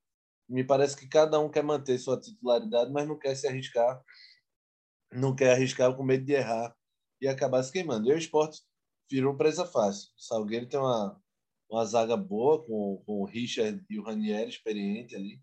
Me 0.48 0.64
parece 0.64 0.96
que 0.96 1.08
cada 1.08 1.40
um 1.40 1.50
quer 1.50 1.64
manter 1.64 1.98
sua 2.00 2.20
titularidade, 2.20 2.92
mas 2.92 3.08
não 3.08 3.18
quer 3.18 3.36
se 3.36 3.48
arriscar 3.48 4.02
não 5.12 5.36
quer 5.36 5.52
arriscar 5.52 5.96
com 5.96 6.04
medo 6.04 6.26
de 6.26 6.34
errar 6.34 6.76
e 7.22 7.28
acabar 7.28 7.64
se 7.64 7.72
queimando. 7.72 8.10
E 8.10 8.14
o 8.14 8.18
esporte 8.18 8.62
virou 9.10 9.36
presa 9.36 9.66
fácil. 9.66 10.10
O 10.18 10.22
Salgueiro 10.22 10.68
tem 10.68 10.80
uma, 10.80 11.22
uma 11.70 11.86
zaga 11.86 12.18
boa 12.18 12.64
com, 12.64 13.02
com 13.06 13.22
o 13.22 13.26
Richard 13.26 13.84
e 13.90 14.00
o 14.00 14.04
Ranieri 14.04 14.50
experiente 14.50 15.16
ali. 15.16 15.42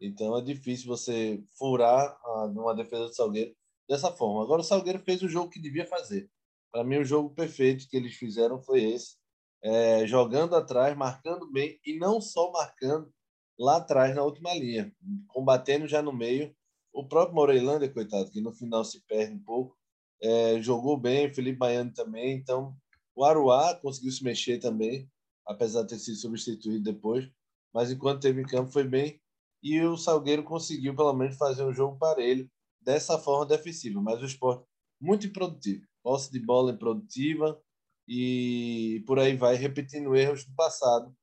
Então 0.00 0.36
é 0.36 0.42
difícil 0.42 0.86
você 0.86 1.42
furar 1.58 2.16
a, 2.24 2.48
numa 2.48 2.74
defesa 2.74 3.06
do 3.06 3.14
Salgueiro 3.14 3.54
dessa 3.88 4.12
forma. 4.12 4.42
Agora 4.42 4.60
o 4.60 4.64
Salgueiro 4.64 5.00
fez 5.00 5.22
o 5.22 5.28
jogo 5.28 5.50
que 5.50 5.60
devia 5.60 5.86
fazer. 5.86 6.30
Para 6.70 6.84
mim, 6.84 6.98
o 6.98 7.04
jogo 7.04 7.34
perfeito 7.34 7.88
que 7.88 7.96
eles 7.96 8.14
fizeram 8.14 8.60
foi 8.62 8.84
esse. 8.84 9.16
É, 9.62 10.06
jogando 10.06 10.54
atrás, 10.54 10.96
marcando 10.96 11.50
bem 11.50 11.78
e 11.84 11.98
não 11.98 12.20
só 12.20 12.52
marcando 12.52 13.12
lá 13.58 13.78
atrás 13.78 14.14
na 14.14 14.22
última 14.22 14.54
linha, 14.54 14.92
combatendo 15.26 15.88
já 15.88 16.00
no 16.00 16.12
meio 16.12 16.54
o 16.92 17.06
próprio 17.06 17.34
Moreilândia, 17.34 17.92
coitado, 17.92 18.30
que 18.30 18.40
no 18.40 18.52
final 18.52 18.84
se 18.84 19.04
perde 19.06 19.34
um 19.34 19.42
pouco, 19.42 19.76
é, 20.22 20.60
jogou 20.60 20.96
bem, 20.98 21.32
Felipe 21.32 21.58
Baiano 21.58 21.92
também. 21.92 22.36
Então, 22.36 22.74
o 23.14 23.24
Aruá 23.24 23.74
conseguiu 23.74 24.10
se 24.10 24.24
mexer 24.24 24.58
também, 24.58 25.08
apesar 25.46 25.82
de 25.82 25.88
ter 25.88 25.98
sido 25.98 26.16
substituído 26.16 26.82
depois. 26.82 27.28
Mas 27.72 27.90
enquanto 27.90 28.22
teve 28.22 28.40
em 28.40 28.46
campo, 28.46 28.72
foi 28.72 28.84
bem. 28.84 29.20
E 29.62 29.80
o 29.82 29.96
Salgueiro 29.96 30.42
conseguiu, 30.42 30.94
pelo 30.94 31.12
menos, 31.12 31.36
fazer 31.36 31.64
um 31.64 31.72
jogo 31.72 31.98
parelho 31.98 32.50
dessa 32.80 33.18
forma 33.18 33.46
defensiva. 33.46 34.00
Mas 34.00 34.20
o 34.20 34.24
esporte 34.24 34.64
muito 35.00 35.26
improdutivo. 35.26 35.86
Posse 36.02 36.30
de 36.32 36.40
bola 36.40 36.72
improdutiva 36.72 37.60
e 38.08 39.04
por 39.06 39.18
aí 39.18 39.36
vai, 39.36 39.54
repetindo 39.54 40.16
erros 40.16 40.44
do 40.44 40.54
passado, 40.54 41.14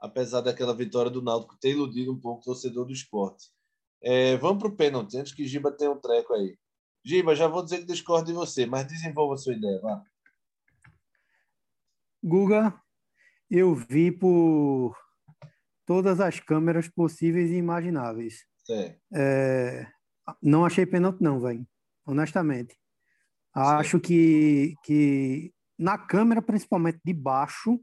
apesar 0.00 0.40
daquela 0.40 0.74
vitória 0.74 1.10
do 1.10 1.22
Náutico 1.22 1.56
ter 1.60 1.70
iludido 1.70 2.12
um 2.12 2.18
pouco 2.18 2.40
o 2.40 2.44
torcedor 2.44 2.84
do 2.84 2.92
esporte. 2.92 3.48
É, 4.02 4.36
vamos 4.38 4.60
para 4.60 4.72
o 4.72 4.76
pênalti, 4.76 5.16
antes 5.16 5.32
que 5.32 5.46
Giba 5.46 5.70
tenha 5.70 5.92
um 5.92 6.00
treco 6.00 6.34
aí. 6.34 6.58
Giba, 7.04 7.36
já 7.36 7.46
vou 7.46 7.62
dizer 7.62 7.78
que 7.78 7.84
discordo 7.84 8.26
de 8.26 8.32
você, 8.32 8.66
mas 8.66 8.88
desenvolva 8.88 9.34
a 9.34 9.38
sua 9.38 9.54
ideia, 9.54 9.80
vá. 9.80 10.02
Guga, 12.20 12.74
eu 13.48 13.74
vi 13.74 14.10
por 14.10 14.96
todas 15.86 16.20
as 16.20 16.40
câmeras 16.40 16.88
possíveis 16.88 17.50
e 17.50 17.54
imagináveis. 17.54 18.44
É, 19.14 19.86
não 20.42 20.64
achei 20.64 20.86
pênalti, 20.86 21.20
não, 21.20 21.40
velho. 21.40 21.64
Honestamente. 22.04 22.76
Acho 23.54 24.00
que, 24.00 24.74
que 24.82 25.52
na 25.82 25.98
câmera, 25.98 26.40
principalmente 26.40 27.00
de 27.04 27.12
baixo, 27.12 27.80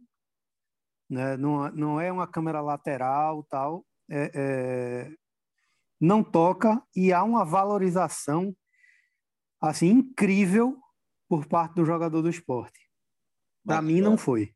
né, 1.09 1.35
não, 1.35 1.69
não 1.71 2.01
é 2.01 2.09
uma 2.09 2.25
câmera 2.25 2.61
lateral 2.61 3.43
tal, 3.43 3.85
é, 4.09 4.31
é, 4.33 5.15
não 5.99 6.23
toca 6.23 6.81
e 6.95 7.11
há 7.11 7.21
uma 7.23 7.43
valorização 7.43 8.55
assim 9.59 9.87
incrível 9.87 10.79
por 11.27 11.45
parte 11.45 11.75
do 11.75 11.83
jogador 11.83 12.21
do 12.21 12.29
esporte. 12.29 12.79
Para 13.65 13.81
mim 13.81 13.99
não 13.99 14.17
foi. 14.17 14.55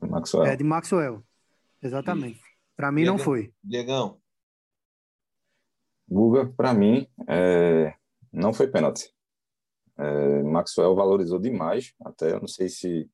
Maxwell. 0.00 0.46
É 0.46 0.56
de 0.56 0.64
Maxwell. 0.64 1.22
Exatamente. 1.82 2.40
Para 2.74 2.90
mim 2.90 3.04
não 3.04 3.18
foi. 3.18 3.52
Diegão. 3.62 4.20
Guga, 6.08 6.46
para 6.46 6.72
mim, 6.72 7.06
é... 7.28 7.94
não 8.32 8.54
foi 8.54 8.68
pênalti. 8.68 9.15
É... 9.98 10.42
Maxwell 10.42 10.94
valorizou 10.94 11.38
demais, 11.38 11.94
até 12.04 12.32
eu 12.32 12.40
não 12.40 12.48
sei 12.48 12.68
se 12.68 13.10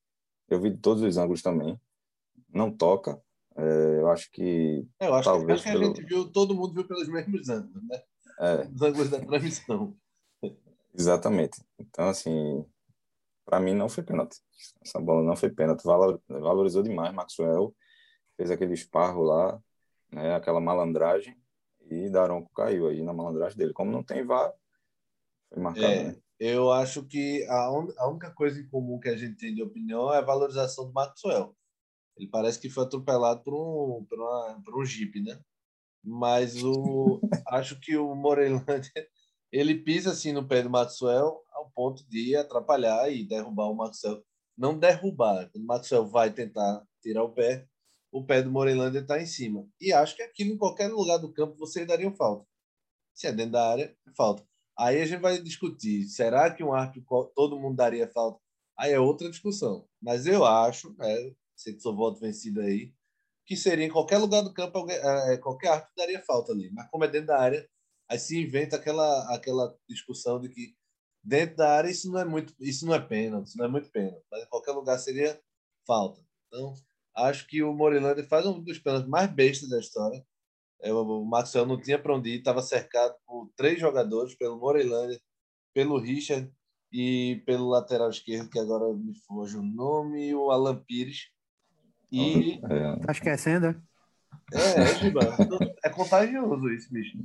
eu 0.49 0.61
vi 0.61 0.71
de 0.71 0.79
todos 0.79 1.03
os 1.03 1.17
ângulos 1.17 1.43
também. 1.43 1.81
Não 2.49 2.71
toca, 2.71 3.21
é, 3.57 4.01
eu 4.01 4.11
acho 4.11 4.31
que. 4.31 4.87
É, 4.99 5.09
eu 5.09 5.15
acho, 5.15 5.25
talvez 5.29 5.63
que, 5.63 5.69
acho 5.69 5.79
pelo... 5.79 5.93
que 5.93 6.01
a 6.01 6.03
gente 6.03 6.09
viu, 6.09 6.31
todo 6.31 6.55
mundo 6.55 6.75
viu 6.75 6.87
pelos 6.87 7.09
mesmos 7.09 7.49
ângulos, 7.49 7.83
né? 7.87 8.03
É. 8.41 8.67
Os 8.67 8.83
ângulos 8.83 9.11
da 9.11 9.21
transmissão. 9.21 9.97
Exatamente. 10.95 11.63
Então, 11.79 12.09
assim, 12.09 12.65
para 13.45 13.61
mim 13.61 13.75
não 13.75 13.89
foi 13.89 14.03
pênalti. 14.03 14.37
Essa 14.85 15.01
bola 15.01 15.23
não 15.23 15.37
foi 15.37 15.51
pênalti. 15.51 15.83
Valorizou 15.85 16.83
demais 16.83 17.15
Maxwell, 17.15 17.75
fez 18.37 18.51
aquele 18.51 18.75
esparro 18.75 19.23
lá, 19.23 19.61
né, 20.11 20.35
aquela 20.35 20.61
malandragem, 20.61 21.37
e 21.91 22.09
Daronco 22.11 22.51
caiu 22.55 22.89
aí 22.89 23.03
na 23.03 23.13
malandragem 23.13 23.59
dele. 23.59 23.73
Como 23.73 23.91
não 23.91 24.03
tem 24.03 24.25
VAR, 24.25 24.53
foi 25.49 25.63
marcado. 25.63 25.87
É, 25.87 26.05
né? 26.05 26.17
Eu 26.45 26.73
acho 26.73 27.05
que 27.05 27.45
a, 27.45 27.67
a 27.99 28.09
única 28.09 28.29
coisa 28.33 28.59
em 28.59 28.67
comum 28.67 28.99
que 28.99 29.09
a 29.09 29.17
gente 29.17 29.37
tem 29.37 29.55
de 29.55 29.63
opinião 29.63 30.13
é 30.13 30.19
a 30.19 30.23
valorização 30.23 30.89
do 30.89 30.93
Maxwell. 30.93 31.57
Ele 32.17 32.27
parece 32.29 32.59
que 32.59 32.69
foi 32.69 32.83
atropelado 32.83 33.45
por 33.45 33.55
um, 33.55 34.05
por, 34.07 34.19
uma, 34.19 34.61
por 34.65 34.77
um 34.77 34.85
Jeep, 34.85 35.21
né? 35.21 35.41
Mas 36.03 36.61
o, 36.65 37.21
acho 37.47 37.79
que 37.79 37.97
o 37.97 38.13
Morelândia 38.17 39.09
ele 39.53 39.77
pisa 39.85 40.11
assim 40.11 40.33
no 40.33 40.45
pé 40.49 40.65
do 40.65 40.71
Maxwell 40.71 41.45
ao 41.53 41.71
ponto 41.71 42.05
de 42.09 42.35
atrapalhar 42.35 43.09
e 43.09 43.25
derrubar 43.25 43.71
o 43.71 43.77
Maxwell. 43.77 44.21
Não 44.59 44.77
derrubar, 44.77 45.49
quando 45.53 45.63
o 45.63 45.67
Maxwell 45.69 46.07
vai 46.09 46.33
tentar 46.33 46.85
tirar 47.01 47.23
o 47.23 47.31
pé, 47.33 47.69
o 48.11 48.25
pé 48.25 48.43
do 48.43 48.51
Morelândia 48.51 48.99
está 48.99 49.23
em 49.23 49.27
cima. 49.27 49.65
E 49.81 49.93
acho 49.93 50.17
que 50.17 50.23
aquilo 50.23 50.55
em 50.55 50.59
qualquer 50.59 50.89
lugar 50.89 51.19
do 51.19 51.33
campo 51.33 51.57
você 51.57 51.87
daria 51.87 52.11
falta. 52.11 52.45
Se 53.15 53.29
é 53.29 53.33
dentro 53.33 53.53
da 53.53 53.71
área, 53.71 53.97
falta. 54.17 54.45
Aí 54.83 55.01
a 55.01 55.07
gente 55.07 55.21
vai 55.21 55.41
discutir, 55.41 56.09
será 56.09 56.53
que 56.53 56.65
um 56.65 56.73
árbitro 56.73 57.31
todo 57.37 57.59
mundo 57.59 57.77
daria 57.77 58.09
falta? 58.09 58.41
Aí 58.77 58.91
é 58.91 58.99
outra 58.99 59.31
discussão. 59.31 59.87
Mas 60.01 60.27
eu 60.27 60.45
acho, 60.45 60.93
né, 60.99 61.33
sei 61.55 61.75
que 61.75 61.81
sou 61.81 61.95
voto 61.95 62.19
vencido 62.19 62.61
aí, 62.61 62.93
que 63.47 63.57
seria 63.57 63.85
em 63.87 63.91
qualquer 63.91 64.19
lugar 64.19 64.43
do 64.43 64.53
campo, 64.53 64.91
é, 64.91 65.37
qualquer 65.39 65.69
árbitro 65.69 65.95
daria 65.97 66.21
falta 66.23 66.51
ali. 66.51 66.69
Mas 66.73 66.91
como 66.91 67.05
é 67.05 67.09
dentro 67.09 67.29
da 67.29 67.39
área, 67.39 67.69
aí 68.09 68.19
se 68.19 68.37
inventa 68.37 68.75
aquela, 68.75 69.33
aquela 69.33 69.73
discussão 69.89 70.41
de 70.41 70.49
que 70.49 70.75
dentro 71.23 71.57
da 71.59 71.77
área 71.77 71.89
isso 71.89 72.11
não 72.11 72.19
é 72.19 72.25
muito, 72.25 72.53
isso 72.59 72.85
não 72.85 72.93
é 72.93 73.01
pênalti, 73.01 73.47
isso 73.47 73.59
não 73.59 73.67
é 73.67 73.69
muito 73.69 73.89
pênalti, 73.89 74.25
mas 74.29 74.43
em 74.43 74.49
qualquer 74.49 74.73
lugar 74.73 74.99
seria 74.99 75.41
falta. 75.87 76.21
Então, 76.49 76.75
acho 77.15 77.47
que 77.47 77.63
o 77.63 77.73
Morilândia 77.73 78.27
faz 78.27 78.45
um 78.47 78.61
dos 78.61 78.81
pênaltis 78.81 79.09
mais 79.09 79.31
bestas 79.33 79.69
da 79.69 79.79
história. 79.79 80.27
É, 80.83 80.93
o 80.93 81.25
Maxwell 81.25 81.67
não 81.67 81.81
tinha 81.81 81.99
para 81.99 82.15
onde 82.15 82.31
ir, 82.31 82.39
estava 82.39 82.61
cercado 82.61 83.15
por 83.27 83.49
três 83.57 83.79
jogadores, 83.79 84.35
pelo 84.35 84.59
Morilândia, 84.59 85.21
pelo 85.73 85.99
Richard 85.99 86.51
e 86.93 87.43
pelo 87.47 87.69
lateral 87.69 88.11
esquerdo, 88.11 88.51
que 88.51 88.59
agora 88.59 88.93
me 88.93 89.15
foge 89.27 89.57
o 89.57 89.63
nome, 89.63 90.35
o 90.35 90.51
Alan 90.51 90.83
Pires. 90.87 91.29
E. 92.11 92.61
É. 92.69 92.97
Tá 93.07 93.13
esquecendo, 93.13 93.67
é? 93.67 93.77
É, 94.53 94.59
é, 94.59 95.75
é 95.85 95.89
contagioso 95.89 96.69
isso, 96.71 96.93
bicho. 96.93 97.17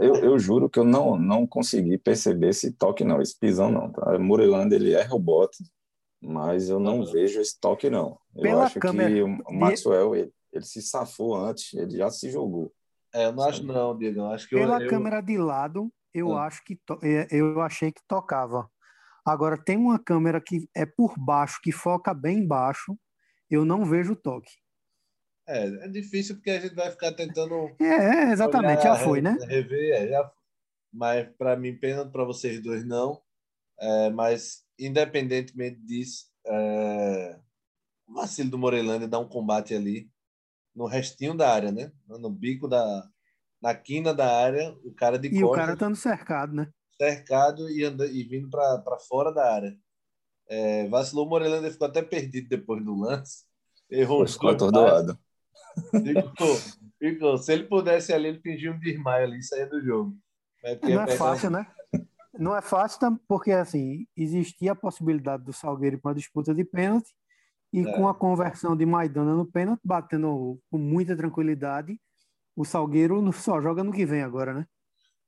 Eu, 0.00 0.14
eu 0.16 0.38
juro 0.38 0.70
que 0.70 0.78
eu 0.78 0.84
não, 0.84 1.18
não 1.18 1.46
consegui 1.46 1.98
perceber 1.98 2.50
esse 2.50 2.72
toque, 2.72 3.04
não, 3.04 3.20
esse 3.20 3.38
pisão, 3.38 3.70
não. 3.70 3.90
Tá? 3.90 4.18
Murelando, 4.18 4.74
ele 4.74 4.94
erra 4.94 5.14
o 5.14 5.18
bote, 5.18 5.62
mas 6.22 6.70
eu 6.70 6.80
não 6.80 7.04
vejo 7.04 7.40
esse 7.40 7.58
toque, 7.60 7.90
não. 7.90 8.18
Eu 8.34 8.42
Pela 8.42 8.64
acho 8.64 8.80
câmera... 8.80 9.10
que 9.10 9.22
o 9.22 9.52
Maxwell, 9.52 10.14
ele, 10.14 10.32
ele, 10.52 10.64
se 10.64 10.80
safou 10.80 11.36
antes, 11.36 11.74
ele 11.74 11.98
já 11.98 12.10
se 12.10 12.30
jogou. 12.30 12.72
É, 13.14 13.26
eu 13.26 13.32
não 13.32 13.44
acho, 13.44 13.62
não, 13.62 13.96
Diego. 13.96 14.24
Acho 14.24 14.48
que 14.48 14.56
Pela 14.56 14.82
eu, 14.82 14.90
câmera 14.90 15.20
de 15.20 15.38
lado, 15.38 15.88
eu 16.12 16.36
ah. 16.36 16.46
acho 16.46 16.64
que 16.64 16.74
to... 16.84 16.98
É, 17.02 17.28
eu 17.30 17.60
achei 17.60 17.92
que 17.92 18.00
tocava. 18.08 18.68
Agora, 19.24 19.56
tem 19.56 19.76
uma 19.76 19.98
câmera 19.98 20.40
que 20.40 20.68
é 20.76 20.84
por 20.84 21.14
baixo, 21.16 21.60
que 21.62 21.70
foca 21.70 22.12
bem 22.12 22.46
baixo, 22.46 22.98
eu 23.48 23.64
não 23.64 23.84
vejo 23.84 24.12
o 24.12 24.16
toque. 24.16 24.50
É, 25.46 25.66
é 25.66 25.88
difícil 25.88 26.34
porque 26.36 26.50
a 26.50 26.60
gente 26.60 26.74
vai 26.74 26.90
ficar 26.90 27.12
tentando. 27.12 27.74
É, 27.80 28.32
exatamente, 28.32 28.80
olhar, 28.80 28.96
já 28.96 29.04
foi, 29.04 29.20
né? 29.22 29.36
Rever, 29.42 29.94
é, 29.94 30.08
já 30.08 30.32
Mas 30.92 31.28
para 31.36 31.56
mim, 31.56 31.78
pena 31.78 32.04
para 32.10 32.24
vocês 32.24 32.60
dois, 32.60 32.84
não. 32.84 33.22
É, 33.78 34.10
mas 34.10 34.64
independentemente 34.78 35.80
disso, 35.80 36.26
é, 36.46 37.38
o 38.08 38.14
vacilo 38.14 38.50
do 38.50 38.58
Morelândia 38.58 39.06
dá 39.06 39.18
um 39.18 39.28
combate 39.28 39.74
ali 39.74 40.10
no 40.74 40.86
restinho 40.86 41.34
da 41.34 41.52
área, 41.52 41.70
né? 41.70 41.92
No 42.08 42.30
bico 42.30 42.68
da. 42.68 43.08
Na 43.62 43.74
quina 43.74 44.12
da 44.12 44.26
área, 44.26 44.76
o 44.84 44.92
cara 44.92 45.18
de 45.18 45.28
E 45.28 45.42
o 45.42 45.50
cara 45.50 45.74
tá 45.74 45.88
no 45.88 45.96
cercado, 45.96 46.54
né? 46.54 46.68
Cercado 47.00 47.70
e, 47.70 47.82
anda, 47.82 48.06
e 48.06 48.22
vindo 48.22 48.50
para 48.50 48.98
fora 49.08 49.32
da 49.32 49.54
área. 49.54 49.74
É, 50.46 50.86
vacilou 50.88 51.26
o 51.26 51.28
Morelândia 51.30 51.70
ficou 51.70 51.88
até 51.88 52.02
perdido 52.02 52.48
depois 52.48 52.84
do 52.84 52.94
lance. 52.94 53.44
Errou 53.90 54.26
ficou 54.26 54.50
atordoado. 54.50 55.18
Ficou, 55.90 56.56
ficou. 56.98 57.38
Se 57.38 57.52
ele 57.54 57.64
pudesse 57.64 58.12
ali, 58.12 58.28
ele 58.28 58.40
fingia 58.40 58.70
um 58.70 58.78
desmaio 58.78 59.24
ali 59.24 59.38
e 59.38 59.42
saía 59.42 59.66
do 59.66 59.80
jogo. 59.82 60.14
Não 60.82 61.02
é 61.02 61.16
fácil, 61.16 61.50
né? 61.50 61.66
Não 62.38 62.56
é 62.56 62.60
fácil 62.60 63.18
porque, 63.28 63.52
assim, 63.52 64.06
existia 64.16 64.72
a 64.72 64.76
possibilidade 64.76 65.44
do 65.44 65.52
Salgueiro 65.52 65.98
para 65.98 66.10
uma 66.10 66.14
disputa 66.14 66.54
de 66.54 66.64
pênalti 66.64 67.14
e 67.74 67.80
é. 67.80 67.92
com 67.92 68.06
a 68.06 68.14
conversão 68.14 68.76
de 68.76 68.86
Maidana 68.86 69.34
no 69.34 69.44
pênalti, 69.44 69.80
batendo 69.82 70.62
com 70.70 70.78
muita 70.78 71.16
tranquilidade, 71.16 72.00
o 72.54 72.64
Salgueiro 72.64 73.32
só 73.32 73.60
joga 73.60 73.82
no 73.82 73.92
que 73.92 74.06
vem 74.06 74.22
agora, 74.22 74.54
né? 74.54 74.68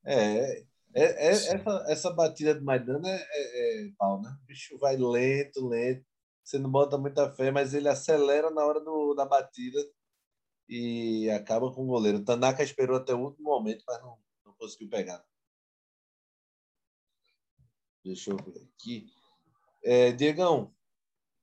É, 0.04 0.60
é, 0.60 0.66
é 0.94 1.26
essa, 1.26 1.84
essa 1.88 2.10
batida 2.12 2.54
de 2.54 2.60
Maidana 2.60 3.08
é, 3.08 3.16
é, 3.16 3.86
é, 3.86 3.90
pau, 3.98 4.22
né? 4.22 4.30
O 4.30 4.46
bicho 4.46 4.78
vai 4.78 4.96
lento, 4.96 5.66
lento. 5.66 6.06
Você 6.44 6.56
não 6.56 6.70
bota 6.70 6.96
muita 6.96 7.28
fé, 7.32 7.50
mas 7.50 7.74
ele 7.74 7.88
acelera 7.88 8.48
na 8.52 8.64
hora 8.64 8.78
do, 8.78 9.12
da 9.14 9.26
batida 9.26 9.80
e 10.68 11.28
acaba 11.30 11.72
com 11.72 11.82
o 11.82 11.88
goleiro. 11.88 12.18
O 12.18 12.24
Tanaka 12.24 12.62
esperou 12.62 12.96
até 12.96 13.12
o 13.12 13.24
último 13.24 13.50
momento, 13.50 13.82
mas 13.88 14.00
não, 14.00 14.16
não 14.44 14.52
conseguiu 14.52 14.88
pegar. 14.88 15.20
Deixa 18.04 18.30
eu 18.30 18.36
ver 18.36 18.68
aqui. 18.72 19.08
É, 19.82 20.12
Diegão, 20.12 20.72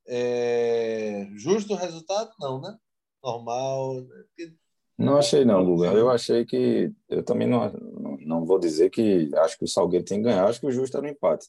é, 0.07 1.27
justo 1.35 1.73
o 1.73 1.77
resultado? 1.77 2.31
Não, 2.39 2.61
né? 2.61 2.77
Normal. 3.23 4.01
Né? 4.01 4.53
Não 4.97 5.17
achei 5.17 5.43
não, 5.45 5.65
Guga. 5.65 5.93
Eu 5.93 6.09
achei 6.09 6.45
que 6.45 6.91
eu 7.09 7.23
também 7.23 7.47
não, 7.47 7.71
não 8.19 8.45
vou 8.45 8.59
dizer 8.59 8.89
que 8.89 9.29
acho 9.37 9.57
que 9.57 9.65
o 9.65 9.67
Salgueiro 9.67 10.05
tem 10.05 10.19
que 10.19 10.25
ganhar. 10.25 10.45
Acho 10.45 10.59
que 10.59 10.67
o 10.67 10.71
justo 10.71 10.97
era 10.97 11.05
um 11.05 11.09
empate 11.09 11.47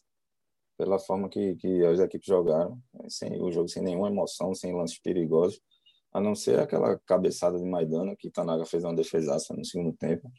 pela 0.77 0.99
forma 0.99 1.29
que, 1.29 1.55
que 1.57 1.85
as 1.85 2.01
equipes 2.01 2.27
jogaram, 2.27 2.79
sem 3.09 3.41
o 3.41 3.51
jogo 3.53 3.69
sem 3.69 3.83
nenhuma 3.83 4.09
emoção, 4.09 4.55
sem 4.55 4.75
lances 4.75 4.99
perigosos, 4.99 5.61
a 6.13 6.21
não 6.21 6.35
ser 6.35 6.59
aquela 6.59 6.99
cabeçada 7.07 7.59
de 7.59 7.65
Maidana 7.65 8.17
que 8.17 8.31
Tanaga 8.31 8.65
fez 8.65 8.83
uma 8.83 8.95
defesaça 8.95 9.55
no 9.55 9.65
segundo 9.65 9.93
tempo 9.97 10.31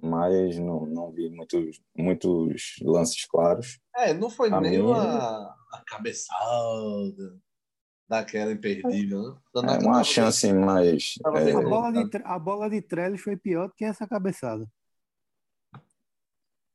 mas 0.00 0.58
não, 0.58 0.86
não 0.86 1.12
vi 1.12 1.28
muitos, 1.30 1.80
muitos 1.96 2.76
lances 2.82 3.24
claros. 3.26 3.80
É, 3.96 4.14
não 4.14 4.30
foi 4.30 4.50
a 4.52 4.60
nem 4.60 4.80
uma, 4.80 5.40
uma 5.40 5.84
cabeçada 5.86 7.38
daquela 8.08 8.52
imperdível, 8.52 9.36
né? 9.56 9.76
É 9.76 9.78
uma 9.84 10.02
chance 10.02 10.50
mais... 10.52 11.14
É... 11.26 11.52
A, 11.52 11.60
bola 11.60 11.92
de, 11.92 12.16
a 12.24 12.38
bola 12.38 12.70
de 12.70 12.80
Trellis 12.80 13.20
foi 13.20 13.36
pior 13.36 13.68
do 13.68 13.74
que 13.74 13.84
essa 13.84 14.06
cabeçada. 14.06 14.66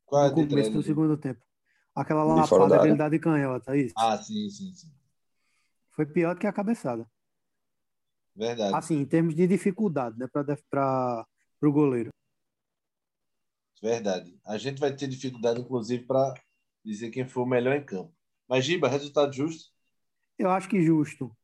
Qual 0.05 0.25
é 0.25 0.29
no 0.29 0.47
começo 0.47 0.71
do 0.71 0.83
segundo 0.83 1.17
tempo. 1.17 1.41
Aquela 1.95 2.23
lapada 2.23 2.79
que 2.79 2.87
ele 2.87 2.95
dá 2.95 3.09
de 3.09 3.19
canhota, 3.19 3.75
isso. 3.75 3.93
Ah, 3.97 4.17
sim, 4.17 4.49
sim, 4.49 4.73
sim. 4.73 4.91
Foi 5.91 6.05
pior 6.05 6.35
do 6.35 6.39
que 6.39 6.47
a 6.47 6.53
cabeçada. 6.53 7.07
Verdade. 8.35 8.75
Assim, 8.75 8.99
em 8.99 9.05
termos 9.05 9.35
de 9.35 9.47
dificuldade, 9.47 10.17
né, 10.17 10.27
para 10.69 11.25
o 11.61 11.71
goleiro. 11.71 12.12
Verdade. 13.81 14.39
A 14.45 14.57
gente 14.57 14.79
vai 14.79 14.95
ter 14.95 15.07
dificuldade, 15.07 15.59
inclusive, 15.59 16.05
para 16.05 16.33
dizer 16.83 17.09
quem 17.09 17.27
foi 17.27 17.43
o 17.43 17.47
melhor 17.47 17.75
em 17.75 17.85
campo. 17.85 18.13
Mas, 18.47 18.65
Giba, 18.65 18.87
resultado 18.87 19.33
justo? 19.33 19.71
Eu 20.37 20.49
acho 20.49 20.67
que 20.69 20.81
justo. 20.81 21.35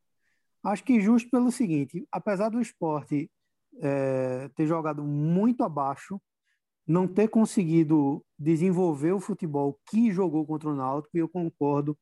Acho 0.64 0.84
que 0.84 1.00
justo 1.00 1.30
pelo 1.30 1.52
seguinte: 1.52 2.08
apesar 2.12 2.50
do 2.50 2.62
esporte 2.62 3.30
é, 3.82 4.50
ter 4.56 4.66
jogado 4.68 5.04
muito 5.04 5.64
abaixo, 5.64 6.22
não 6.86 7.08
ter 7.08 7.28
conseguido 7.30 8.26
desenvolver 8.38 9.12
o 9.12 9.20
futebol 9.20 9.80
que 9.90 10.12
jogou 10.12 10.46
contra 10.46 10.70
o 10.70 10.76
Náutico, 10.76 11.16
e 11.16 11.20
eu 11.20 11.30
concordo 11.30 11.98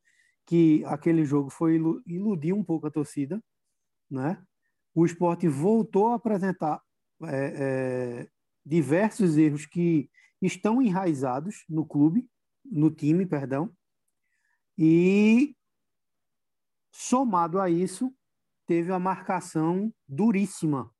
que 0.45 0.83
aquele 0.85 1.25
jogo 1.25 1.49
foi 1.49 1.75
iludir 2.05 2.53
um 2.53 2.63
pouco 2.63 2.87
a 2.87 2.91
torcida, 2.91 3.43
né? 4.09 4.41
O 4.95 5.05
esporte 5.05 5.47
voltou 5.47 6.07
a 6.07 6.15
apresentar 6.15 6.81
é, 7.23 7.53
é, 8.23 8.27
diversos 8.65 9.37
erros 9.37 9.65
que 9.65 10.09
estão 10.41 10.81
enraizados 10.81 11.63
no 11.69 11.85
clube, 11.85 12.27
no 12.63 12.91
time, 12.91 13.25
perdão, 13.25 13.71
e 14.77 15.55
somado 16.91 17.59
a 17.59 17.69
isso, 17.69 18.13
teve 18.65 18.91
a 18.91 18.99
marcação 18.99 19.91
duríssima 20.07 20.91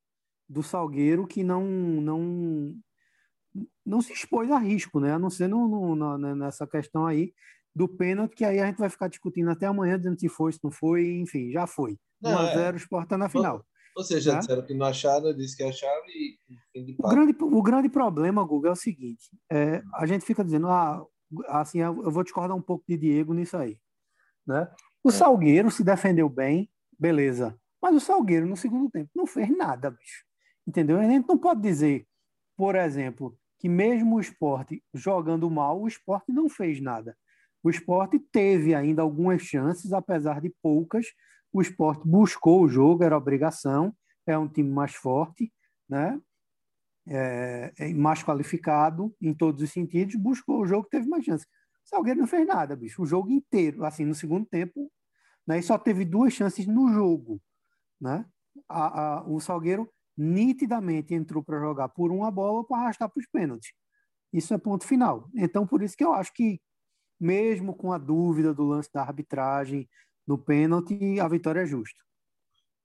do 0.49 0.63
Salgueiro 0.63 1.27
que 1.27 1.43
não 1.43 1.65
não 1.65 2.75
não 3.85 4.01
se 4.01 4.13
expôs 4.13 4.51
a 4.51 4.57
risco, 4.57 4.99
né? 4.99 5.13
A 5.13 5.19
não 5.19 5.29
ser 5.29 5.47
no, 5.47 5.67
no, 5.67 6.17
na, 6.17 6.35
nessa 6.35 6.67
questão 6.67 7.05
aí 7.05 7.33
do 7.75 7.87
pênalti, 7.87 8.35
que 8.35 8.45
aí 8.45 8.59
a 8.59 8.65
gente 8.65 8.77
vai 8.77 8.89
ficar 8.89 9.07
discutindo 9.07 9.49
até 9.49 9.65
amanhã, 9.65 9.97
dizendo 9.97 10.19
se 10.19 10.29
foi, 10.29 10.51
se 10.51 10.59
não 10.63 10.71
foi, 10.71 11.17
enfim, 11.17 11.51
já 11.51 11.65
foi. 11.67 11.97
1x0, 12.23 12.73
é. 12.73 12.77
Sport 12.77 13.07
tá 13.07 13.17
na 13.17 13.29
final. 13.29 13.65
Vocês 13.97 14.23
já 14.23 14.33
né? 14.33 14.39
disseram 14.39 14.61
que 14.61 14.75
não 14.75 14.85
acharam, 14.85 15.33
disse 15.33 15.57
que 15.57 15.63
acharam 15.63 16.03
e. 16.07 16.37
O 16.99 17.09
grande, 17.09 17.35
o 17.41 17.63
grande 17.63 17.89
problema, 17.89 18.45
Google, 18.45 18.69
é 18.69 18.73
o 18.73 18.75
seguinte: 18.75 19.31
é, 19.51 19.81
a 19.95 20.05
gente 20.05 20.23
fica 20.23 20.43
dizendo, 20.43 20.67
ah, 20.67 21.03
assim, 21.47 21.79
eu 21.79 22.11
vou 22.11 22.23
discordar 22.23 22.55
um 22.55 22.61
pouco 22.61 22.85
de 22.87 22.95
Diego 22.95 23.33
nisso 23.33 23.57
aí. 23.57 23.79
Né? 24.45 24.69
O 25.03 25.09
é. 25.09 25.11
Salgueiro 25.11 25.71
se 25.71 25.83
defendeu 25.83 26.29
bem, 26.29 26.69
beleza. 26.97 27.59
Mas 27.81 27.95
o 27.95 27.99
Salgueiro, 27.99 28.45
no 28.45 28.55
segundo 28.55 28.87
tempo, 28.91 29.09
não 29.15 29.25
fez 29.25 29.49
nada, 29.49 29.89
bicho. 29.89 30.23
Entendeu? 30.67 30.99
A 30.99 31.03
gente 31.03 31.27
não 31.27 31.37
pode 31.37 31.61
dizer, 31.61 32.05
por 32.55 32.75
exemplo, 32.75 33.35
que 33.57 33.67
mesmo 33.67 34.17
o 34.17 34.19
esporte 34.19 34.83
jogando 34.93 35.49
mal, 35.49 35.81
o 35.81 35.87
esporte 35.87 36.31
não 36.31 36.47
fez 36.47 36.79
nada. 36.79 37.17
O 37.63 37.69
esporte 37.69 38.19
teve 38.19 38.75
ainda 38.75 39.01
algumas 39.01 39.41
chances, 39.41 39.91
apesar 39.91 40.39
de 40.39 40.53
poucas, 40.61 41.07
o 41.57 41.61
esporte 41.61 42.07
buscou 42.07 42.61
o 42.61 42.69
jogo, 42.69 43.03
era 43.03 43.17
obrigação, 43.17 43.95
é 44.25 44.37
um 44.37 44.47
time 44.47 44.69
mais 44.69 44.93
forte, 44.93 45.51
né? 45.89 46.21
É, 47.07 47.73
é 47.79 47.93
mais 47.93 48.21
qualificado 48.21 49.15
em 49.19 49.33
todos 49.33 49.63
os 49.63 49.71
sentidos, 49.71 50.15
buscou 50.15 50.61
o 50.61 50.67
jogo, 50.67 50.87
teve 50.89 51.07
mais 51.07 51.25
chance. 51.25 51.45
O 51.85 51.89
Salgueiro 51.89 52.19
não 52.19 52.27
fez 52.27 52.45
nada, 52.45 52.75
bicho, 52.75 53.01
o 53.01 53.05
jogo 53.05 53.31
inteiro, 53.31 53.83
assim, 53.85 54.05
no 54.05 54.13
segundo 54.13 54.45
tempo, 54.45 54.91
né? 55.47 55.57
E 55.57 55.63
só 55.63 55.79
teve 55.79 56.05
duas 56.05 56.33
chances 56.33 56.67
no 56.67 56.89
jogo, 56.89 57.41
né? 57.99 58.25
A, 58.69 59.01
a, 59.01 59.27
o 59.27 59.39
Salgueiro 59.39 59.89
nitidamente 60.15 61.15
entrou 61.15 61.43
para 61.43 61.59
jogar 61.59 61.89
por 61.89 62.11
uma 62.11 62.29
bola 62.29 62.63
para 62.67 62.81
arrastar 62.83 63.09
para 63.09 63.19
os 63.19 63.27
pênaltis. 63.27 63.71
Isso 64.31 64.53
é 64.53 64.57
ponto 64.59 64.85
final. 64.85 65.27
Então, 65.33 65.65
por 65.65 65.81
isso 65.81 65.97
que 65.97 66.03
eu 66.03 66.13
acho 66.13 66.31
que, 66.33 66.61
mesmo 67.19 67.73
com 67.75 67.91
a 67.91 67.97
dúvida 67.97 68.53
do 68.53 68.63
lance 68.63 68.91
da 68.93 69.01
arbitragem, 69.01 69.89
no 70.27 70.37
pênalti, 70.37 71.19
a 71.19 71.27
vitória 71.27 71.61
é 71.61 71.65
justa. 71.65 72.03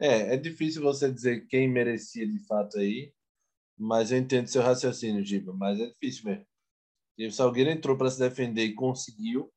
É, 0.01 0.35
é 0.35 0.37
difícil 0.37 0.83
você 0.83 1.13
dizer 1.13 1.47
quem 1.47 1.69
merecia 1.69 2.27
de 2.27 2.39
fato 2.47 2.79
aí, 2.79 3.13
mas 3.77 4.13
eu 4.13 4.19
entendo 4.19 4.47
seu 4.47 4.63
raciocínio, 4.63 5.25
Giba, 5.25 5.53
mas 5.53 5.81
é 5.81 5.87
difícil 5.87 6.25
mesmo. 6.27 6.47
E 7.19 7.27
o 7.27 7.33
Salgueiro 7.33 7.71
entrou 7.71 7.97
para 7.97 8.11
se 8.11 8.19
defender 8.19 8.65
e 8.65 8.75
conseguiu, 8.75 9.53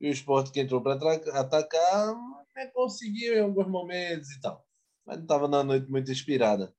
e 0.00 0.08
o 0.08 0.12
esporte 0.12 0.50
que 0.50 0.60
entrou 0.60 0.82
para 0.82 0.94
atacar 1.40 2.14
né, 2.54 2.66
conseguiu 2.74 3.34
em 3.34 3.40
alguns 3.40 3.68
momentos 3.68 4.30
e 4.30 4.40
tal, 4.40 4.66
mas 5.06 5.16
não 5.16 5.24
estava 5.24 5.48
na 5.48 5.62
noite 5.62 5.90
muito 5.90 6.10
inspirada. 6.10 6.74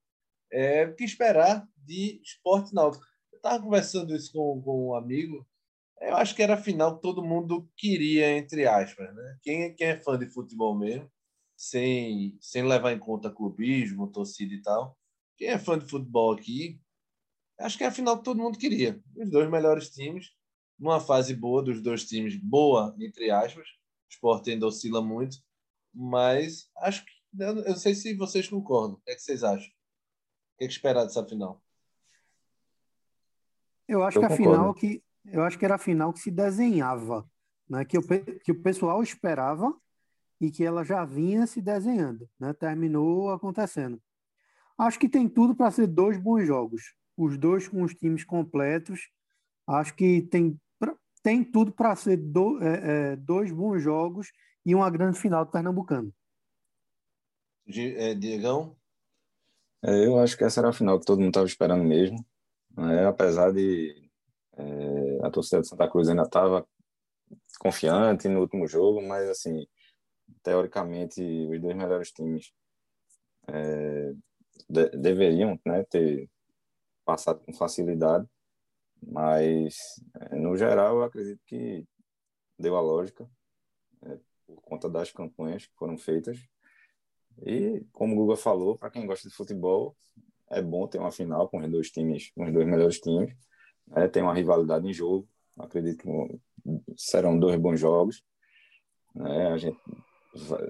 É 0.51 0.85
o 0.85 0.95
que 0.95 1.03
esperar 1.03 1.67
de 1.77 2.21
esporte 2.23 2.73
náutico. 2.73 3.05
Eu 3.31 3.37
estava 3.37 3.63
conversando 3.63 4.15
isso 4.15 4.31
com, 4.33 4.61
com 4.61 4.89
um 4.89 4.95
amigo, 4.95 5.47
eu 6.01 6.15
acho 6.15 6.35
que 6.35 6.41
era 6.41 6.53
a 6.53 6.61
final 6.61 6.95
que 6.95 7.01
todo 7.01 7.23
mundo 7.23 7.69
queria, 7.75 8.37
entre 8.37 8.65
aspas. 8.65 9.13
Né? 9.13 9.37
Quem, 9.41 9.75
quem 9.75 9.87
é 9.87 9.99
fã 9.99 10.17
de 10.17 10.27
futebol 10.27 10.77
mesmo, 10.77 11.09
sem, 11.55 12.37
sem 12.39 12.63
levar 12.63 12.93
em 12.93 12.99
conta 12.99 13.29
clubismo, 13.29 14.11
torcida 14.11 14.53
e 14.53 14.61
tal, 14.61 14.97
quem 15.37 15.49
é 15.49 15.57
fã 15.57 15.77
de 15.77 15.89
futebol 15.89 16.33
aqui, 16.33 16.81
acho 17.59 17.77
que 17.77 17.83
é 17.83 17.87
a 17.87 17.91
final 17.91 18.17
que 18.17 18.23
todo 18.23 18.41
mundo 18.41 18.57
queria. 18.57 19.01
Os 19.15 19.29
dois 19.29 19.49
melhores 19.49 19.89
times, 19.89 20.31
numa 20.77 20.99
fase 20.99 21.35
boa 21.35 21.61
dos 21.61 21.81
dois 21.81 22.05
times, 22.05 22.35
boa, 22.37 22.95
entre 22.99 23.29
aspas. 23.29 23.67
O 23.67 24.11
Sport 24.11 24.47
ainda 24.47 24.67
oscila 24.67 25.01
muito, 25.01 25.37
mas 25.93 26.69
acho 26.77 27.05
que. 27.05 27.11
Eu 27.37 27.55
não 27.55 27.75
sei 27.75 27.93
se 27.93 28.15
vocês 28.15 28.47
concordam. 28.47 28.97
O 28.97 29.01
que, 29.01 29.11
é 29.11 29.15
que 29.15 29.21
vocês 29.21 29.43
acham? 29.43 29.67
O 29.67 30.57
que, 30.57 30.63
é 30.63 30.67
que 30.67 30.73
esperar 30.73 31.03
dessa 31.03 31.23
final? 31.23 31.63
Eu 33.87 34.03
acho 34.03 34.17
eu 34.17 34.21
que 34.21 34.25
a 34.25 34.29
concordo. 34.29 34.51
final 34.51 34.73
que 34.73 35.03
eu 35.25 35.43
acho 35.43 35.57
que 35.57 35.65
era 35.65 35.75
a 35.75 35.79
final 35.79 36.13
que 36.13 36.19
se 36.19 36.31
desenhava, 36.31 37.27
né? 37.69 37.85
que, 37.85 37.97
o, 37.97 38.01
que 38.03 38.51
o 38.51 38.61
pessoal 38.61 39.01
esperava 39.03 39.73
e 40.39 40.49
que 40.49 40.63
ela 40.63 40.83
já 40.83 41.03
vinha 41.05 41.45
se 41.45 41.61
desenhando, 41.61 42.29
né? 42.39 42.53
terminou 42.53 43.31
acontecendo. 43.31 44.01
Acho 44.77 44.97
que 44.97 45.09
tem 45.09 45.27
tudo 45.27 45.53
para 45.53 45.71
ser 45.71 45.87
dois 45.87 46.17
bons 46.17 46.45
jogos, 46.45 46.95
os 47.17 47.37
dois 47.37 47.67
com 47.67 47.83
os 47.83 47.93
times 47.93 48.23
completos. 48.23 49.09
Acho 49.67 49.93
que 49.93 50.21
tem, 50.21 50.59
tem 51.21 51.43
tudo 51.43 51.71
para 51.71 51.95
ser 51.95 52.17
do, 52.17 52.63
é, 52.63 53.11
é, 53.11 53.15
dois 53.17 53.51
bons 53.51 53.81
jogos 53.81 54.31
e 54.65 54.73
uma 54.73 54.89
grande 54.89 55.19
final 55.19 55.43
do 55.43 55.51
Pernambucano. 55.51 56.13
É, 57.67 58.15
Diegão? 58.15 58.75
É, 59.83 60.05
eu 60.05 60.17
acho 60.19 60.37
que 60.37 60.43
essa 60.43 60.61
era 60.61 60.69
a 60.69 60.73
final 60.73 60.99
que 60.99 61.05
todo 61.05 61.19
mundo 61.19 61.29
estava 61.29 61.45
esperando 61.45 61.83
mesmo. 61.83 62.25
Né? 62.75 63.05
Apesar 63.05 63.51
de 63.51 64.08
é, 64.59 65.25
a 65.25 65.31
torcida 65.31 65.61
de 65.61 65.67
Santa 65.67 65.89
Cruz 65.89 66.09
ainda 66.09 66.23
estava 66.23 66.67
confiante 67.59 68.27
no 68.27 68.41
último 68.41 68.67
jogo, 68.67 69.01
mas 69.01 69.29
assim, 69.29 69.65
teoricamente, 70.43 71.21
os 71.21 71.61
dois 71.61 71.75
melhores 71.75 72.11
times 72.11 72.51
é, 73.47 74.13
de, 74.69 74.89
deveriam 74.97 75.59
né, 75.65 75.83
ter 75.85 76.29
passado 77.05 77.39
com 77.45 77.53
facilidade, 77.53 78.27
mas 79.01 79.75
é, 80.19 80.35
no 80.35 80.55
geral 80.57 80.97
eu 80.97 81.03
acredito 81.03 81.41
que 81.45 81.85
deu 82.57 82.75
a 82.75 82.81
lógica 82.81 83.29
é, 84.03 84.19
por 84.45 84.61
conta 84.61 84.89
das 84.89 85.11
campanhas 85.11 85.65
que 85.65 85.75
foram 85.75 85.97
feitas. 85.97 86.37
E 87.45 87.85
como 87.93 88.13
o 88.13 88.17
Guga 88.17 88.35
falou, 88.35 88.77
para 88.77 88.91
quem 88.91 89.05
gosta 89.05 89.29
de 89.29 89.35
futebol 89.35 89.95
é 90.49 90.61
bom 90.61 90.87
ter 90.87 90.97
uma 90.97 91.11
final 91.11 91.47
com 91.47 91.59
os 91.59 91.71
dois 91.71 91.89
times, 91.89 92.31
com 92.31 92.45
os 92.45 92.51
dois 92.51 92.67
melhores 92.67 92.99
times, 92.99 93.33
né? 93.89 94.07
tem 94.07 94.23
uma 94.23 94.33
rivalidade 94.33 94.87
em 94.87 94.93
jogo, 94.93 95.27
acredito 95.57 96.03
que 96.03 96.39
serão 96.97 97.37
dois 97.37 97.59
bons 97.59 97.79
jogos, 97.79 98.23
né? 99.15 99.47
A 99.47 99.57
gente 99.57 99.77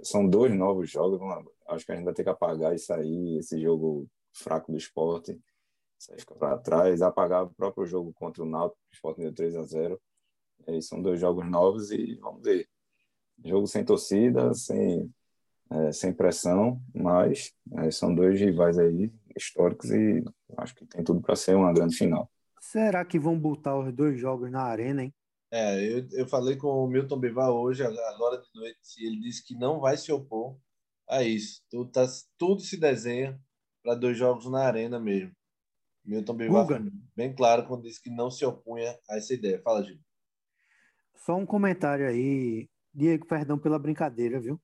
são 0.03 0.27
dois 0.27 0.53
novos 0.55 0.89
jogos. 0.89 1.19
Acho 1.67 1.85
que 1.85 1.91
a 1.91 1.95
gente 1.95 2.05
vai 2.05 2.13
ter 2.13 2.23
que 2.23 2.29
apagar 2.29 2.73
isso 2.73 2.91
aí, 2.93 3.37
esse 3.37 3.59
jogo 3.59 4.07
fraco 4.33 4.71
do 4.71 4.77
esporte. 4.77 5.39
Isso 5.97 6.25
para 6.37 6.57
trás. 6.57 7.01
Apagar 7.01 7.43
o 7.43 7.53
próprio 7.53 7.85
jogo 7.85 8.13
contra 8.13 8.43
o 8.43 8.45
Náutico, 8.45 8.79
o 8.89 8.93
esporte 8.93 9.21
deu 9.21 9.33
3 9.33 9.55
a 9.57 9.63
0 9.63 10.01
e 10.67 10.81
São 10.81 11.01
dois 11.01 11.19
jogos 11.19 11.45
novos 11.49 11.91
e 11.91 12.15
vamos 12.15 12.43
ver. 12.43 12.67
Jogo 13.43 13.67
sem 13.67 13.83
torcida, 13.83 14.53
sem, 14.53 15.13
é, 15.69 15.91
sem 15.91 16.13
pressão, 16.13 16.81
mas 16.93 17.53
é, 17.77 17.91
são 17.91 18.13
dois 18.13 18.39
rivais 18.39 18.77
aí 18.77 19.11
históricos 19.35 19.91
e 19.91 20.23
acho 20.57 20.75
que 20.75 20.85
tem 20.85 21.03
tudo 21.03 21.21
para 21.21 21.35
ser 21.35 21.55
uma 21.55 21.71
grande 21.73 21.95
final. 21.95 22.29
Será 22.61 23.05
que 23.05 23.19
vão 23.19 23.39
botar 23.39 23.77
os 23.77 23.93
dois 23.93 24.19
jogos 24.19 24.51
na 24.51 24.63
arena, 24.63 25.03
hein? 25.03 25.13
É, 25.51 25.83
eu, 25.83 26.07
eu 26.11 26.27
falei 26.27 26.55
com 26.55 26.67
o 26.67 26.87
Milton 26.87 27.19
Bivar 27.19 27.49
hoje, 27.49 27.83
agora 27.83 28.39
de 28.39 28.47
noite, 28.53 28.79
e 28.99 29.07
ele 29.07 29.19
disse 29.19 29.43
que 29.43 29.55
não 29.55 29.79
vai 29.79 29.97
se 29.97 30.11
opor 30.11 30.57
a 31.07 31.23
isso. 31.23 31.63
Tudo, 31.69 31.91
tá, 31.91 32.05
tudo 32.37 32.61
se 32.61 32.77
desenha 32.77 33.39
para 33.83 33.95
dois 33.95 34.17
jogos 34.17 34.49
na 34.49 34.63
arena 34.63 34.99
mesmo. 34.99 35.31
Milton 36.05 36.33
Bivar 36.35 36.67
foi 36.67 36.91
bem 37.15 37.33
claro 37.35 37.67
quando 37.67 37.83
disse 37.83 38.01
que 38.01 38.09
não 38.09 38.29
se 38.29 38.45
opunha 38.45 38.97
a 39.09 39.17
essa 39.17 39.33
ideia. 39.33 39.61
Fala, 39.61 39.83
Gil. 39.83 39.99
Só 41.15 41.35
um 41.35 41.45
comentário 41.45 42.07
aí. 42.07 42.69
Diego, 42.93 43.27
perdão 43.27 43.57
pela 43.57 43.77
brincadeira, 43.77 44.39
viu? 44.39 44.59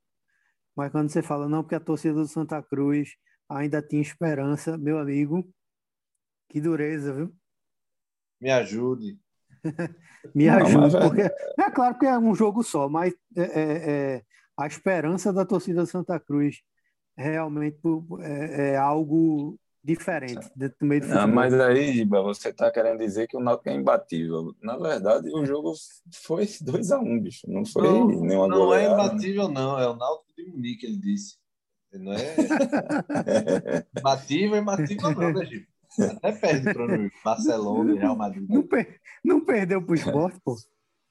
Mas 0.75 0.91
quando 0.91 1.09
você 1.09 1.21
fala, 1.21 1.47
não, 1.47 1.63
porque 1.63 1.75
a 1.75 1.79
torcida 1.79 2.15
do 2.15 2.27
Santa 2.27 2.61
Cruz 2.61 3.15
ainda 3.47 3.81
tinha 3.81 4.01
esperança, 4.01 4.77
meu 4.77 4.97
amigo, 4.97 5.47
que 6.49 6.59
dureza, 6.59 7.13
viu? 7.13 7.35
Me 8.39 8.51
ajude. 8.51 9.19
Me 10.33 10.49
ajuda, 10.49 11.01
porque 11.01 11.21
é 11.21 11.71
claro 11.71 11.97
que 11.97 12.05
é 12.05 12.17
um 12.17 12.33
jogo 12.33 12.63
só, 12.63 12.89
mas 12.89 13.13
é, 13.35 13.41
é, 13.41 13.89
é 14.17 14.23
a 14.57 14.67
esperança 14.67 15.31
da 15.31 15.45
torcida 15.45 15.85
Santa 15.85 16.19
Cruz 16.19 16.61
realmente 17.15 17.79
é, 18.21 18.71
é 18.71 18.77
algo 18.77 19.57
diferente 19.83 20.49
dentro 20.55 20.77
do 20.79 20.85
meio 20.87 21.01
do 21.01 21.07
futebol. 21.07 21.27
mas 21.27 21.53
aí, 21.53 21.99
Iba, 21.99 22.21
você 22.23 22.49
está 22.49 22.71
querendo 22.71 22.97
dizer 22.97 23.27
que 23.27 23.37
o 23.37 23.39
Náutico 23.39 23.69
é 23.69 23.73
imbatível. 23.75 24.55
Na 24.61 24.77
verdade, 24.77 25.29
o 25.29 25.45
jogo 25.45 25.73
foi 26.11 26.47
2 26.61 26.91
a 26.91 26.99
1 26.99 27.03
um, 27.03 27.19
bicho. 27.19 27.41
Não 27.47 27.63
foi 27.63 27.83
não, 27.83 28.07
nenhuma 28.07 28.47
Não 28.47 28.73
é 28.73 28.85
imbatível, 28.85 29.47
não. 29.47 29.79
É 29.79 29.87
o 29.87 29.95
Náutico 29.95 30.33
de 30.35 30.49
Munique, 30.49 30.85
ele 30.87 30.97
disse. 30.97 31.37
Não 31.93 32.11
é 32.13 32.35
imbatível, 33.99 34.57
imbatível 34.57 35.11
não, 35.11 35.33
né, 35.33 35.45
Gil? 35.45 35.65
Até 36.01 36.31
perde 36.31 36.73
para 36.73 36.85
o 36.85 37.11
Barcelona 37.23 37.93
e 37.93 37.97
Real 37.97 38.15
Madrid. 38.15 38.49
Não, 38.49 38.63
per 38.67 38.99
não 39.23 39.43
perdeu 39.43 39.81
para 39.81 39.91
o 39.91 39.95
esporte, 39.95 40.39
pô. 40.43 40.55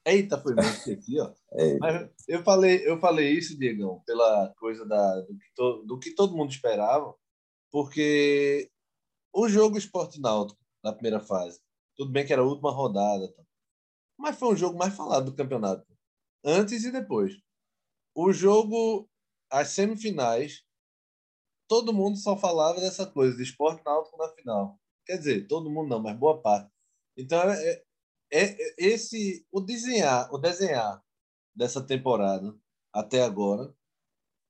Eita, 0.05 0.39
foi 0.39 0.53
muito 0.53 0.91
aqui, 0.91 1.19
ó. 1.19 1.33
É. 1.53 1.77
Mas 1.79 2.09
eu 2.27 2.43
falei, 2.43 2.87
eu 2.87 2.99
falei 2.99 3.31
isso, 3.31 3.57
Diegão, 3.57 4.03
pela 4.05 4.53
coisa 4.57 4.85
da, 4.85 5.21
do, 5.21 5.37
que 5.37 5.53
to, 5.55 5.83
do 5.85 5.99
que 5.99 6.11
todo 6.11 6.35
mundo 6.37 6.51
esperava, 6.51 7.15
porque 7.71 8.69
o 9.33 9.49
jogo 9.49 9.77
Esporte 9.77 10.21
Náutico, 10.21 10.59
na 10.83 10.93
primeira 10.93 11.19
fase, 11.19 11.59
tudo 11.95 12.11
bem 12.11 12.25
que 12.25 12.31
era 12.31 12.41
a 12.41 12.45
última 12.45 12.71
rodada, 12.71 13.27
tá? 13.33 13.43
mas 14.17 14.37
foi 14.37 14.53
um 14.53 14.57
jogo 14.57 14.77
mais 14.77 14.95
falado 14.95 15.25
do 15.25 15.35
campeonato, 15.35 15.85
antes 16.43 16.83
e 16.83 16.91
depois. 16.91 17.33
O 18.13 18.31
jogo, 18.31 19.09
as 19.49 19.69
semifinais, 19.69 20.63
todo 21.67 21.93
mundo 21.93 22.17
só 22.17 22.37
falava 22.37 22.79
dessa 22.79 23.05
coisa, 23.05 23.35
de 23.35 23.43
esporte 23.43 23.83
náutico 23.85 24.17
na 24.17 24.29
final. 24.29 24.79
Quer 25.05 25.17
dizer, 25.17 25.47
todo 25.47 25.69
mundo 25.69 25.89
não, 25.89 26.01
mas 26.01 26.17
boa 26.17 26.41
parte. 26.41 26.71
Então, 27.17 27.39
é, 27.41 27.83
é, 28.31 28.43
é 28.43 28.75
esse 28.77 29.45
o 29.51 29.61
desenhar, 29.61 30.31
o 30.33 30.37
desenhar 30.37 31.03
dessa 31.55 31.81
temporada 31.81 32.55
até 32.93 33.21
agora, 33.21 33.73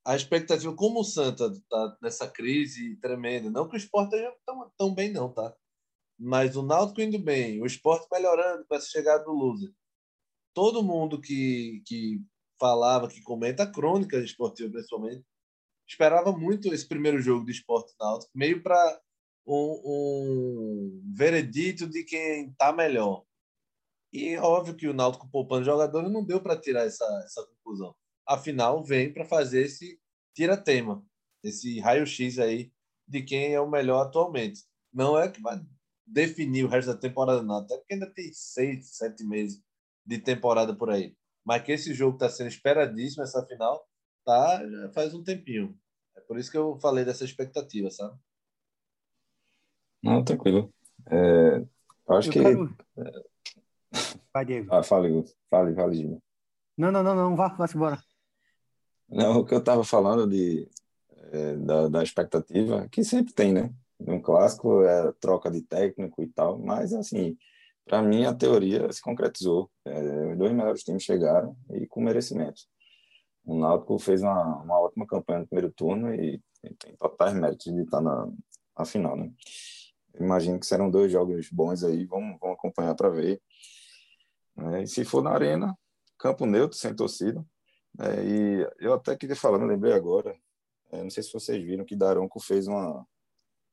a 0.06 0.16
expectativa, 0.16 0.74
como 0.76 1.00
o 1.00 1.04
Santa 1.04 1.48
está 1.48 1.98
nessa 2.02 2.28
crise 2.30 2.96
tremenda, 2.98 3.50
não 3.50 3.68
que 3.68 3.76
o 3.76 3.78
esporte 3.78 4.16
esteja 4.16 4.36
tão, 4.46 4.72
tão 4.78 4.94
bem, 4.94 5.12
não, 5.12 5.32
tá? 5.34 5.56
Mas 6.18 6.56
o 6.56 6.62
Náutico 6.62 7.02
indo 7.02 7.20
bem, 7.20 7.62
o 7.62 7.66
esporte 7.66 8.08
melhorando 8.12 8.66
com 8.66 8.76
essa 8.76 8.88
chegada 8.88 9.24
do 9.24 9.32
Loser. 9.32 9.74
Todo 10.54 10.84
mundo 10.84 11.20
que, 11.20 11.82
que 11.86 12.22
falava, 12.60 13.08
que 13.08 13.22
comenta 13.22 13.64
a 13.64 13.72
crônica 13.72 14.18
esportiva, 14.18 14.72
principalmente, 14.72 15.26
esperava 15.88 16.32
muito 16.32 16.74
esse 16.74 16.88
primeiro 16.88 17.22
jogo 17.22 17.46
de 17.46 17.52
esporte 17.52 17.94
náutico, 18.00 18.32
meio 18.36 18.62
para 18.62 19.02
um, 19.46 19.82
um, 19.86 21.14
veredito 21.16 21.88
de 21.88 22.04
quem 22.04 22.50
está 22.50 22.74
melhor. 22.74 23.24
E 24.12 24.38
óbvio 24.38 24.76
que 24.76 24.88
o 24.88 24.94
Náutico 24.94 25.30
poupando 25.30 25.66
jogadores 25.66 26.12
não 26.12 26.24
deu 26.24 26.42
para 26.42 26.60
tirar 26.60 26.86
essa, 26.86 27.06
essa 27.26 27.46
conclusão. 27.46 27.94
Afinal, 28.26 28.84
vem 28.84 29.14
para 29.14 29.26
fazer 29.26 29.66
esse 29.66 30.00
tira-tema, 30.34 31.06
esse 31.44 31.80
raio-x 31.80 32.40
aí 32.40 32.72
de 33.08 33.22
quem 33.22 33.54
é 33.54 33.60
o 33.60 33.70
melhor 33.70 34.02
atualmente. 34.02 34.62
Não 34.92 35.20
é 35.20 35.30
que 35.30 35.42
vai 35.42 35.62
definir 36.08 36.64
o 36.64 36.68
resto 36.68 36.94
da 36.94 36.98
temporada, 36.98 37.44
não, 37.44 37.58
até 37.58 37.78
porque 37.78 37.94
ainda 37.94 38.12
tem 38.12 38.32
seis, 38.34 38.96
sete 38.96 39.24
meses 39.24 39.62
de 40.06 40.18
temporada 40.18 40.76
por 40.76 40.90
aí. 40.90 41.16
Mas 41.46 41.64
que 41.64 41.72
esse 41.72 41.94
jogo 41.94 42.16
está 42.16 42.30
sendo 42.30 42.48
esperadíssimo, 42.48 43.24
essa 43.24 43.46
final, 43.46 43.86
tá 44.26 44.68
já 44.68 44.90
faz 44.90 45.14
um 45.14 45.24
tempinho. 45.24 45.78
É 46.18 46.22
por 46.22 46.38
isso 46.38 46.52
que 46.52 46.58
eu 46.58 46.78
falei 46.80 47.06
dessa 47.06 47.24
expectativa, 47.24 47.90
sabe? 47.92 48.18
Não, 50.04 50.24
tranquilo. 50.24 50.74
É, 51.10 51.64
eu 52.08 52.16
acho 52.16 52.30
eu 52.30 52.34
que. 52.34 52.42
Quero... 52.42 52.78
Vai, 54.34 54.46
Diego. 54.46 54.68
Ah, 54.70 54.84
fale, 54.84 55.24
fale, 55.50 55.74
fale, 55.74 55.96
Gino. 55.96 56.22
Não, 56.78 56.92
não, 56.92 57.02
não, 57.02 57.16
não, 57.16 57.36
vá, 57.36 57.48
vá 57.48 57.66
embora. 57.74 58.04
Não, 59.08 59.40
o 59.40 59.46
que 59.46 59.54
eu 59.54 59.60
estava 59.60 59.84
falando 59.84 60.28
de, 60.28 60.68
é, 61.32 61.56
da, 61.56 61.88
da 61.88 62.04
expectativa, 62.04 62.90
que 62.90 63.04
sempre 63.04 63.34
tem, 63.34 63.54
né? 63.54 63.74
Um 63.98 64.22
clássico 64.22 64.84
é 64.84 65.14
troca 65.14 65.50
de 65.50 65.62
técnico 65.62 66.22
e 66.22 66.28
tal, 66.28 66.60
mas 66.60 66.94
assim, 66.94 67.38
para 67.86 68.02
mim 68.02 68.26
a 68.26 68.34
teoria 68.34 68.92
se 68.92 69.02
concretizou. 69.02 69.72
É, 69.86 70.32
os 70.32 70.38
dois 70.38 70.52
melhores 70.52 70.84
times 70.84 71.04
chegaram 71.04 71.56
e 71.72 71.88
com 71.88 72.02
merecimento 72.02 72.64
o 73.46 73.58
Náutico 73.58 74.00
fez 74.00 74.22
uma, 74.22 74.58
uma 74.64 74.80
ótima 74.80 75.06
campanha 75.06 75.40
no 75.40 75.48
primeiro 75.48 75.72
turno 75.72 76.14
e, 76.14 76.42
tem 76.80 76.96
totais 76.96 77.34
méritos 77.36 77.72
de 77.72 77.82
estar 77.82 78.02
na, 78.02 78.28
na 78.78 78.86
final, 78.86 79.16
né? 79.16 79.32
Imagino 80.20 80.60
que 80.60 80.66
serão 80.66 80.90
dois 80.90 81.12
jogos 81.12 81.48
bons 81.52 81.84
aí, 81.84 82.06
vamos, 82.06 82.40
vamos 82.40 82.58
acompanhar 82.58 82.96
para 82.96 83.10
ver. 83.10 83.40
É, 84.58 84.82
e 84.82 84.88
se 84.88 85.06
for 85.06 85.22
na 85.22 85.32
arena, 85.32 85.78
campo 86.18 86.46
neutro, 86.46 86.76
sem 86.76 86.96
torcida. 86.96 87.46
É, 88.00 88.24
e 88.24 88.70
eu 88.80 88.94
até 88.94 89.16
queria 89.16 89.36
falar, 89.36 89.60
não 89.60 89.68
lembrei 89.68 89.94
agora, 89.94 90.36
é, 90.92 91.04
não 91.04 91.10
sei 91.10 91.22
se 91.22 91.32
vocês 91.32 91.64
viram 91.64 91.86
que 91.86 91.96
Daronco 91.96 92.40
fez 92.40 92.68
uma, 92.68 93.06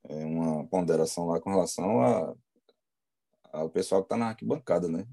é, 0.05 0.25
uma 0.25 0.67
ponderação 0.67 1.29
lá 1.29 1.41
com 1.41 1.51
relação 1.51 2.03
a, 2.03 2.35
ao 3.53 3.71
pessoal 3.71 4.03
que 4.03 4.07
está 4.07 4.17
na 4.17 4.29
arquibancada, 4.29 4.89
né? 4.89 5.07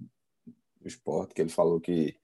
O 0.81 0.87
esporte, 0.87 1.33
que 1.33 1.41
ele 1.41 1.49
falou 1.49 1.79
que 1.79 2.15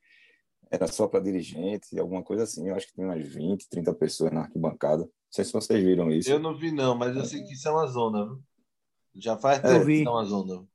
era 0.70 0.88
só 0.88 1.08
para 1.08 1.20
dirigente, 1.20 1.98
alguma 2.00 2.24
coisa 2.24 2.44
assim. 2.44 2.70
Eu 2.70 2.76
acho 2.76 2.88
que 2.88 2.94
tinha 2.94 3.08
umas 3.08 3.24
20, 3.24 3.70
30 3.70 3.94
pessoas 3.94 4.32
na 4.32 4.42
arquibancada. 4.42 5.04
Não 5.04 5.12
sei 5.30 5.46
se 5.46 5.54
vocês 5.54 5.84
viram 5.84 6.12
isso. 6.12 6.30
Eu 6.30 6.40
não 6.40 6.56
vi, 6.56 6.72
não, 6.72 6.98
mas 6.98 7.16
eu 7.16 7.26
sei 7.26 7.44
que 7.44 7.54
isso 7.54 7.68
é 7.68 7.72
uma 7.72 7.88
zona. 7.88 8.26
Viu? 8.26 8.44
Já 9.16 9.38
faz 9.38 9.62
tempo 9.62 9.84
é. 9.84 9.86
que 9.86 9.92
isso 9.94 10.10
é 10.10 10.12
uma 10.12 10.26
zona. 10.26 10.66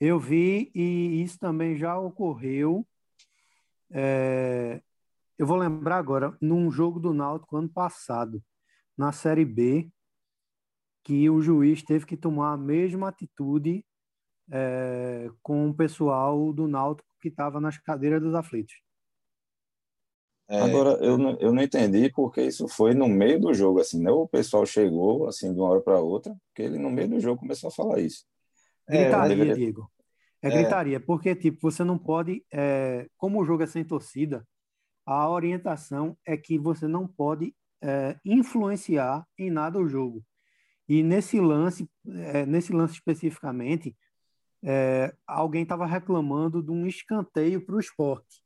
Eu 0.00 0.18
vi 0.18 0.70
e 0.74 1.22
isso 1.22 1.38
também 1.38 1.76
já 1.76 1.98
ocorreu. 1.98 2.86
É... 3.90 4.80
Eu 5.36 5.46
vou 5.46 5.56
lembrar 5.56 5.98
agora, 5.98 6.36
num 6.40 6.70
jogo 6.70 6.98
do 6.98 7.14
Náutico 7.14 7.56
ano 7.56 7.68
passado, 7.68 8.42
na 8.96 9.12
Série 9.12 9.44
B, 9.44 9.88
que 11.04 11.30
o 11.30 11.40
juiz 11.40 11.82
teve 11.82 12.04
que 12.04 12.16
tomar 12.16 12.52
a 12.52 12.56
mesma 12.56 13.08
atitude 13.08 13.84
é, 14.50 15.30
com 15.42 15.68
o 15.68 15.74
pessoal 15.74 16.52
do 16.52 16.66
Náutico 16.66 17.08
que 17.20 17.28
estava 17.28 17.60
nas 17.60 17.78
cadeiras 17.78 18.20
dos 18.20 18.34
aflitos. 18.34 18.74
É... 20.48 20.60
Agora, 20.60 20.92
eu 21.04 21.18
não, 21.18 21.36
eu 21.38 21.52
não 21.52 21.62
entendi 21.62 22.10
porque 22.10 22.42
isso 22.42 22.66
foi 22.68 22.94
no 22.94 23.06
meio 23.06 23.38
do 23.38 23.52
jogo, 23.52 23.80
assim, 23.80 24.02
né? 24.02 24.10
O 24.10 24.26
pessoal 24.26 24.64
chegou, 24.64 25.28
assim, 25.28 25.52
de 25.52 25.60
uma 25.60 25.68
hora 25.68 25.80
para 25.80 26.00
outra, 26.00 26.34
porque 26.48 26.62
ele 26.62 26.78
no 26.78 26.90
meio 26.90 27.08
do 27.08 27.20
jogo 27.20 27.40
começou 27.40 27.68
a 27.68 27.72
falar 27.72 28.00
isso. 28.00 28.24
Gritaria, 28.88 29.26
é, 29.26 29.28
deveria... 29.28 29.54
Diego. 29.54 29.90
É, 30.40 30.48
é 30.48 30.50
gritaria, 30.50 31.00
porque, 31.00 31.34
tipo, 31.34 31.58
você 31.60 31.84
não 31.84 31.98
pode, 31.98 32.44
é, 32.52 33.08
como 33.16 33.40
o 33.40 33.44
jogo 33.44 33.62
é 33.62 33.66
sem 33.66 33.84
torcida, 33.84 34.46
a 35.04 35.28
orientação 35.28 36.16
é 36.24 36.36
que 36.36 36.58
você 36.58 36.86
não 36.86 37.06
pode 37.06 37.54
é, 37.82 38.16
influenciar 38.24 39.26
em 39.38 39.50
nada 39.50 39.78
o 39.78 39.88
jogo. 39.88 40.24
E 40.88 41.02
nesse 41.02 41.38
lance, 41.40 41.88
é, 42.06 42.46
nesse 42.46 42.72
lance 42.72 42.94
especificamente, 42.94 43.96
é, 44.62 45.14
alguém 45.26 45.62
estava 45.62 45.86
reclamando 45.86 46.62
de 46.62 46.70
um 46.70 46.86
escanteio 46.86 47.64
para 47.64 47.76
o 47.76 47.80
esporte, 47.80 48.42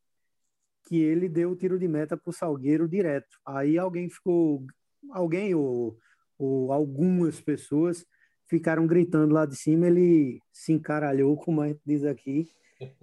que 0.92 1.00
ele 1.00 1.26
deu 1.26 1.52
o 1.52 1.56
tiro 1.56 1.78
de 1.78 1.88
meta 1.88 2.18
para 2.18 2.28
o 2.28 2.34
Salgueiro 2.34 2.86
direto. 2.86 3.40
Aí 3.46 3.78
alguém 3.78 4.10
ficou, 4.10 4.62
alguém 5.10 5.54
ou, 5.54 5.96
ou 6.38 6.70
algumas 6.70 7.40
pessoas 7.40 8.04
ficaram 8.46 8.86
gritando 8.86 9.32
lá 9.32 9.46
de 9.46 9.56
cima, 9.56 9.86
ele 9.86 10.38
se 10.52 10.70
encaralhou, 10.70 11.34
como 11.34 11.62
a 11.62 11.68
gente 11.68 11.80
diz 11.86 12.04
aqui, 12.04 12.46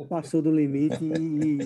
passou 0.08 0.40
do 0.40 0.56
limite 0.56 1.04
e 1.04 1.58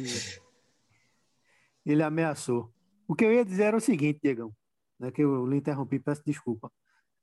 ele 1.86 2.02
ameaçou. 2.02 2.72
O 3.06 3.14
que 3.14 3.26
eu 3.26 3.34
ia 3.34 3.44
dizer 3.44 3.64
era 3.64 3.76
o 3.76 3.82
seguinte, 3.82 4.22
Diegão, 4.24 4.56
né, 4.98 5.12
que 5.12 5.22
eu 5.22 5.46
lhe 5.46 5.58
interrompi, 5.58 6.00
peço 6.00 6.24
desculpa. 6.26 6.72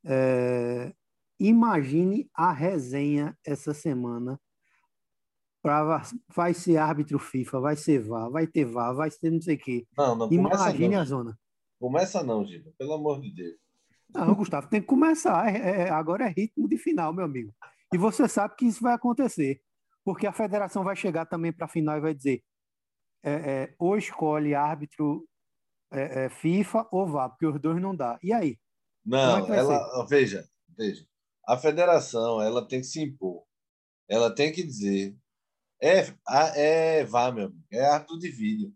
É, 0.05 0.93
imagine 1.39 2.29
a 2.35 2.53
resenha 2.53 3.35
essa 3.43 3.73
semana. 3.73 4.39
Pra, 5.61 6.01
vai 6.33 6.53
ser 6.55 6.77
árbitro 6.77 7.19
FIFA, 7.19 7.59
vai 7.59 7.75
ser 7.75 7.99
VAR, 7.99 8.31
vai 8.31 8.47
ter 8.47 8.65
VAR, 8.65 8.95
vai 8.95 9.11
ser 9.11 9.29
não 9.29 9.41
sei 9.41 9.55
o 9.55 9.59
quê. 9.59 9.85
Não, 9.95 10.15
não 10.15 10.31
Imagine 10.31 10.95
não. 10.95 11.01
a 11.01 11.05
zona. 11.05 11.39
Começa 11.79 12.23
não, 12.23 12.45
Giba, 12.45 12.71
pelo 12.77 12.93
amor 12.93 13.21
de 13.21 13.31
Deus. 13.31 13.55
Não, 14.13 14.33
Gustavo, 14.33 14.67
tem 14.67 14.81
que 14.81 14.87
começar. 14.87 15.53
É, 15.53 15.83
é, 15.83 15.89
agora 15.89 16.25
é 16.25 16.29
ritmo 16.29 16.67
de 16.67 16.77
final, 16.77 17.13
meu 17.13 17.25
amigo. 17.25 17.53
E 17.93 17.97
você 17.97 18.27
sabe 18.27 18.55
que 18.55 18.65
isso 18.65 18.81
vai 18.81 18.93
acontecer. 18.93 19.61
Porque 20.03 20.25
a 20.25 20.33
federação 20.33 20.83
vai 20.83 20.95
chegar 20.95 21.25
também 21.25 21.53
para 21.53 21.65
a 21.65 21.69
final 21.69 21.97
e 21.97 22.01
vai 22.01 22.13
dizer: 22.13 22.43
é, 23.23 23.31
é, 23.31 23.75
ou 23.77 23.97
escolhe 23.97 24.55
árbitro 24.55 25.27
é, 25.91 26.25
é, 26.25 26.29
FIFA 26.29 26.87
ou 26.91 27.07
vá, 27.07 27.29
porque 27.29 27.45
os 27.45 27.59
dois 27.59 27.81
não 27.81 27.95
dá. 27.95 28.17
E 28.23 28.33
aí? 28.33 28.57
Não, 29.05 29.53
ela, 29.53 30.05
veja, 30.07 30.47
veja. 30.77 31.05
A 31.47 31.57
federação 31.57 32.41
ela 32.41 32.67
tem 32.67 32.81
que 32.81 32.87
se 32.87 33.01
impor. 33.01 33.43
Ela 34.07 34.33
tem 34.33 34.51
que 34.51 34.63
dizer: 34.63 35.15
é, 35.81 36.13
é 36.55 37.03
vá, 37.05 37.31
meu 37.31 37.45
amigo, 37.45 37.63
é 37.71 37.83
árbitro 37.85 38.19
de 38.19 38.29
vídeo. 38.29 38.73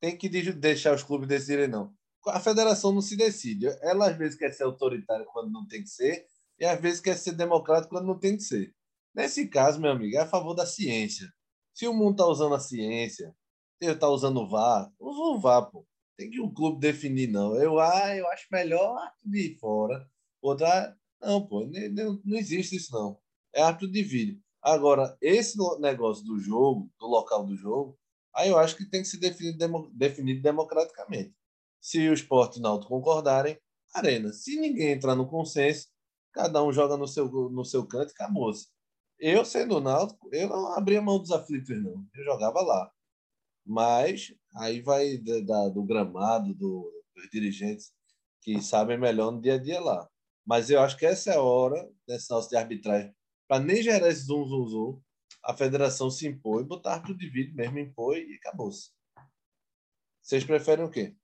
Tem 0.00 0.16
que 0.16 0.28
deixar 0.28 0.94
os 0.94 1.02
clubes 1.02 1.28
decidirem, 1.28 1.68
não 1.68 1.96
a 2.30 2.40
federação 2.40 2.92
não 2.92 3.00
se 3.00 3.16
decide. 3.16 3.66
Ela 3.82 4.10
às 4.10 4.16
vezes 4.16 4.38
quer 4.38 4.52
ser 4.52 4.64
autoritária 4.64 5.26
quando 5.26 5.50
não 5.50 5.66
tem 5.66 5.82
que 5.82 5.88
ser, 5.88 6.26
e 6.58 6.64
às 6.64 6.80
vezes 6.80 7.00
quer 7.00 7.16
ser 7.16 7.32
democrática 7.32 7.90
quando 7.90 8.06
não 8.06 8.18
tem 8.18 8.36
que 8.36 8.42
ser. 8.42 8.74
Nesse 9.14 9.48
caso, 9.48 9.80
meu 9.80 9.90
amigo, 9.90 10.16
é 10.16 10.20
a 10.20 10.26
favor 10.26 10.54
da 10.54 10.66
ciência. 10.66 11.32
Se 11.74 11.86
o 11.86 11.94
mundo 11.94 12.12
está 12.12 12.26
usando 12.26 12.54
a 12.54 12.60
ciência, 12.60 13.34
ele 13.80 13.92
está 13.92 14.08
usando 14.08 14.40
o 14.40 14.48
VAR, 14.48 14.92
usa 14.98 15.20
o 15.20 15.40
VAR, 15.40 15.70
pô. 15.70 15.86
Tem 16.16 16.30
que 16.30 16.40
o 16.40 16.50
clube 16.50 16.80
definir, 16.80 17.28
não. 17.28 17.54
Eu, 17.56 17.78
ah, 17.78 18.16
eu 18.16 18.26
acho 18.28 18.46
melhor 18.50 18.98
de 19.24 19.56
fora. 19.60 20.08
Outra, 20.42 20.96
não, 21.20 21.46
pô, 21.46 21.64
não, 21.64 22.20
não 22.24 22.36
existe 22.36 22.76
isso, 22.76 22.92
não. 22.92 23.20
É 23.54 23.62
árbitro 23.62 23.90
de 23.90 24.02
vídeo. 24.02 24.40
Agora, 24.68 25.16
esse 25.22 25.56
negócio 25.80 26.22
do 26.26 26.38
jogo, 26.38 26.90
do 26.98 27.06
local 27.06 27.46
do 27.46 27.56
jogo, 27.56 27.98
aí 28.34 28.50
eu 28.50 28.58
acho 28.58 28.76
que 28.76 28.84
tem 28.84 29.00
que 29.00 29.08
ser 29.08 29.16
definido, 29.16 29.90
definido 29.94 30.42
democraticamente. 30.42 31.34
Se 31.80 32.06
o 32.06 32.12
esporte 32.12 32.56
e 32.56 32.60
o 32.60 32.62
Náutico 32.62 32.90
concordarem, 32.90 33.58
arena. 33.94 34.30
Se 34.30 34.60
ninguém 34.60 34.92
entrar 34.92 35.14
no 35.14 35.26
consenso, 35.26 35.88
cada 36.34 36.62
um 36.62 36.70
joga 36.70 36.98
no 36.98 37.08
seu, 37.08 37.30
no 37.48 37.64
seu 37.64 37.86
canto 37.86 38.10
e 38.10 38.12
acabou-se. 38.12 38.68
Eu, 39.18 39.42
sendo 39.42 39.78
o 39.78 39.80
Náutico, 39.80 40.28
eu 40.30 40.50
não 40.50 40.74
abria 40.74 41.00
mão 41.00 41.18
dos 41.18 41.30
aflitos, 41.30 41.82
não. 41.82 42.06
Eu 42.14 42.24
jogava 42.24 42.60
lá. 42.60 42.92
Mas 43.64 44.34
aí 44.54 44.82
vai 44.82 45.16
da, 45.16 45.70
do 45.70 45.82
gramado, 45.82 46.54
do, 46.54 46.92
dos 47.16 47.30
dirigentes 47.30 47.90
que 48.42 48.60
sabem 48.60 48.98
melhor 48.98 49.32
no 49.32 49.40
dia 49.40 49.54
a 49.54 49.58
dia 49.58 49.80
lá. 49.80 50.06
Mas 50.44 50.68
eu 50.68 50.80
acho 50.80 50.96
que 50.98 51.06
essa 51.06 51.30
é 51.30 51.36
a 51.36 51.42
hora 51.42 51.90
desse 52.06 52.30
nosso 52.30 52.50
de 52.50 52.56
arbitragem, 52.56 53.14
para 53.48 53.64
nem 53.64 53.82
gerar 53.82 54.08
esse 54.08 54.26
zum, 54.26 54.46
zum, 54.46 54.68
zum, 54.68 55.00
a 55.42 55.54
federação 55.54 56.10
se 56.10 56.28
impõe, 56.28 56.62
botar 56.62 57.00
tudo 57.00 57.18
de 57.18 57.28
vídeo 57.30 57.54
mesmo, 57.54 57.78
impõe 57.78 58.18
e 58.18 58.34
acabou-se. 58.34 58.90
Vocês 60.20 60.44
preferem 60.44 60.84
o 60.84 60.90
quê? 60.90 61.16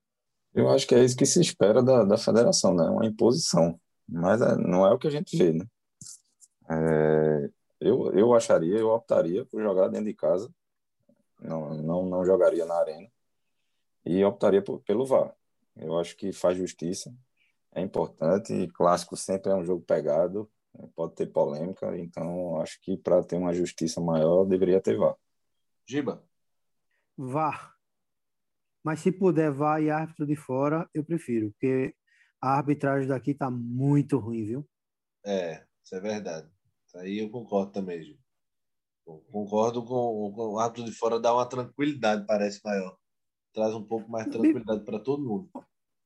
Eu 0.55 0.71
acho 0.71 0.87
que 0.87 0.95
é 0.95 1.05
isso 1.05 1.17
que 1.17 1.27
se 1.27 1.41
espera 1.41 1.83
da, 1.83 2.05
da 2.05 2.17
federação, 2.17 2.75
né? 2.75 2.85
Uma 2.85 3.05
imposição. 3.05 3.79
Mas 4.09 4.41
é, 4.41 4.57
não 4.57 4.87
é 4.87 4.93
o 4.93 4.99
que 4.99 5.09
a 5.09 5.11
gente 5.11 5.37
vê, 5.37 5.53
né? 5.53 5.67
É, 6.71 7.51
eu, 7.81 8.13
eu 8.15 8.33
acharia, 8.33 8.79
eu 8.79 8.89
optaria 8.89 9.45
por 9.45 9.61
jogar 9.61 9.89
dentro 9.89 10.07
de 10.07 10.15
casa. 10.15 10.51
Não, 11.41 11.75
não, 11.75 12.07
não 12.07 12.25
jogaria 12.25 12.65
na 12.65 12.77
arena. 12.77 13.11
E 14.07 14.25
optaria 14.25 14.63
por, 14.63 14.81
pelo 14.81 15.05
VAR. 15.05 15.35
Eu 15.77 15.99
acho 15.99 16.17
que 16.17 16.33
faz 16.33 16.57
justiça. 16.57 17.15
É 17.73 17.83
importante. 17.83 18.69
Clássico 18.69 19.17
sempre 19.17 19.53
é 19.53 19.55
um 19.55 19.65
jogo 19.65 19.85
pegado. 19.85 20.51
Pode 20.95 21.15
ter 21.15 21.27
polêmica. 21.27 21.97
Então, 21.97 22.61
acho 22.61 22.81
que 22.81 22.97
para 22.97 23.23
ter 23.23 23.37
uma 23.37 23.55
justiça 23.55 24.01
maior, 24.01 24.45
deveria 24.45 24.81
ter 24.81 24.97
VAR. 24.97 25.17
Giba. 25.87 26.25
VAR. 27.17 27.75
Mas 28.83 29.01
se 29.01 29.11
puder 29.11 29.51
vá 29.51 29.81
e 29.81 29.91
árbitro 29.91 30.27
de 30.27 30.37
fora, 30.37 30.89
eu 30.93 31.03
prefiro, 31.03 31.51
porque 31.53 31.95
a 32.41 32.59
arbitragem 32.59 33.09
daqui 33.09 33.31
está 33.31 33.51
muito 33.51 34.19
ruim, 34.19 34.45
viu? 34.45 34.69
É, 35.25 35.65
isso 35.83 35.95
é 35.95 36.01
verdade. 36.01 36.47
Isso 36.87 36.99
aí 36.99 37.19
eu 37.19 37.31
concordo 37.31 37.73
também, 37.73 38.03
Gil. 38.03 38.19
Concordo 39.05 39.83
com, 39.85 40.33
com 40.35 40.53
o 40.53 40.59
árbitro 40.59 40.85
de 40.85 40.93
fora, 40.93 41.19
dá 41.19 41.33
uma 41.33 41.49
tranquilidade, 41.49 42.27
parece 42.27 42.61
maior. 42.63 42.97
Traz 43.53 43.75
um 43.75 43.85
pouco 43.85 44.11
mais 44.11 44.27
de 44.27 44.33
tranquilidade 44.33 44.85
para 44.85 44.99
todo 44.99 45.25
mundo. 45.25 45.51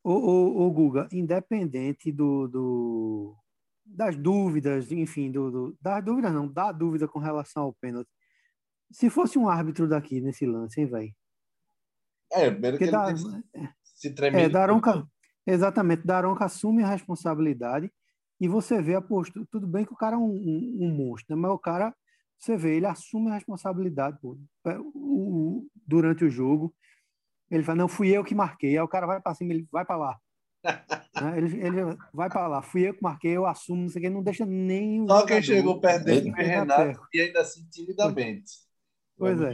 O, 0.04 0.12
o, 0.12 0.66
o, 0.66 0.70
Guga, 0.70 1.08
independente 1.12 2.12
do, 2.12 2.46
do, 2.46 3.36
das 3.88 4.16
dúvidas, 4.16 4.92
enfim, 4.92 5.30
do, 5.30 5.50
do, 5.50 5.78
das 5.80 6.04
dúvidas 6.04 6.32
não, 6.32 6.46
da 6.46 6.70
dúvida 6.72 7.08
com 7.08 7.18
relação 7.18 7.64
ao 7.64 7.72
pênalti. 7.74 8.10
Se 8.90 9.10
fosse 9.10 9.38
um 9.38 9.48
árbitro 9.48 9.88
daqui 9.88 10.20
nesse 10.20 10.46
lance, 10.46 10.80
hein, 10.80 10.86
velho? 10.86 11.14
É, 12.32 12.50
primeiro 12.50 12.78
que, 12.78 12.90
dá, 12.90 13.14
se 13.98 14.14
treme. 14.14 14.40
É, 14.40 14.48
Daronca, 14.48 15.06
exatamente, 15.46 16.06
Daronca 16.06 16.44
assume 16.44 16.82
a 16.82 16.88
responsabilidade 16.88 17.90
e 18.40 18.48
você 18.48 18.80
vê 18.80 18.94
a 18.94 19.00
postura. 19.00 19.46
Tudo 19.50 19.66
bem 19.66 19.84
que 19.84 19.92
o 19.92 19.96
cara 19.96 20.16
é 20.16 20.18
um, 20.18 20.30
um, 20.30 20.78
um 20.82 20.94
monstro, 20.94 21.34
né? 21.34 21.40
mas 21.40 21.50
o 21.50 21.58
cara, 21.58 21.94
você 22.38 22.56
vê, 22.56 22.76
ele 22.76 22.86
assume 22.86 23.30
a 23.30 23.34
responsabilidade 23.34 24.18
pô, 24.20 24.38
o, 24.94 25.66
durante 25.86 26.24
o 26.24 26.30
jogo. 26.30 26.74
Ele 27.50 27.64
fala, 27.64 27.78
não, 27.78 27.88
fui 27.88 28.08
eu 28.10 28.22
que 28.22 28.34
marquei. 28.34 28.76
Aí 28.76 28.82
o 28.82 28.88
cara 28.88 29.06
vai 29.06 29.20
para 29.20 29.34
cima, 29.34 29.52
ele 29.52 29.66
vai 29.72 29.84
para 29.84 29.96
lá. 29.96 30.20
Né? 30.64 31.38
ele, 31.38 31.60
ele 31.64 31.96
vai 32.12 32.28
para 32.28 32.46
lá, 32.46 32.62
fui 32.62 32.88
eu 32.88 32.94
que 32.94 33.02
marquei, 33.02 33.36
eu 33.36 33.46
assumo, 33.46 33.82
não 33.82 33.88
sei 33.88 34.00
o 34.00 34.02
que, 34.04 34.10
não 34.10 34.22
deixa 34.22 34.44
nem. 34.46 35.06
Só 35.06 35.24
quem 35.24 35.42
chegou 35.42 35.80
perto 35.80 36.04
dele 36.04 36.32
foi 36.32 36.44
Renato 36.44 37.00
e 37.12 37.20
ainda 37.20 37.40
assim 37.40 37.66
timidamente. 37.70 38.68
Pois 39.16 39.40
é. 39.40 39.52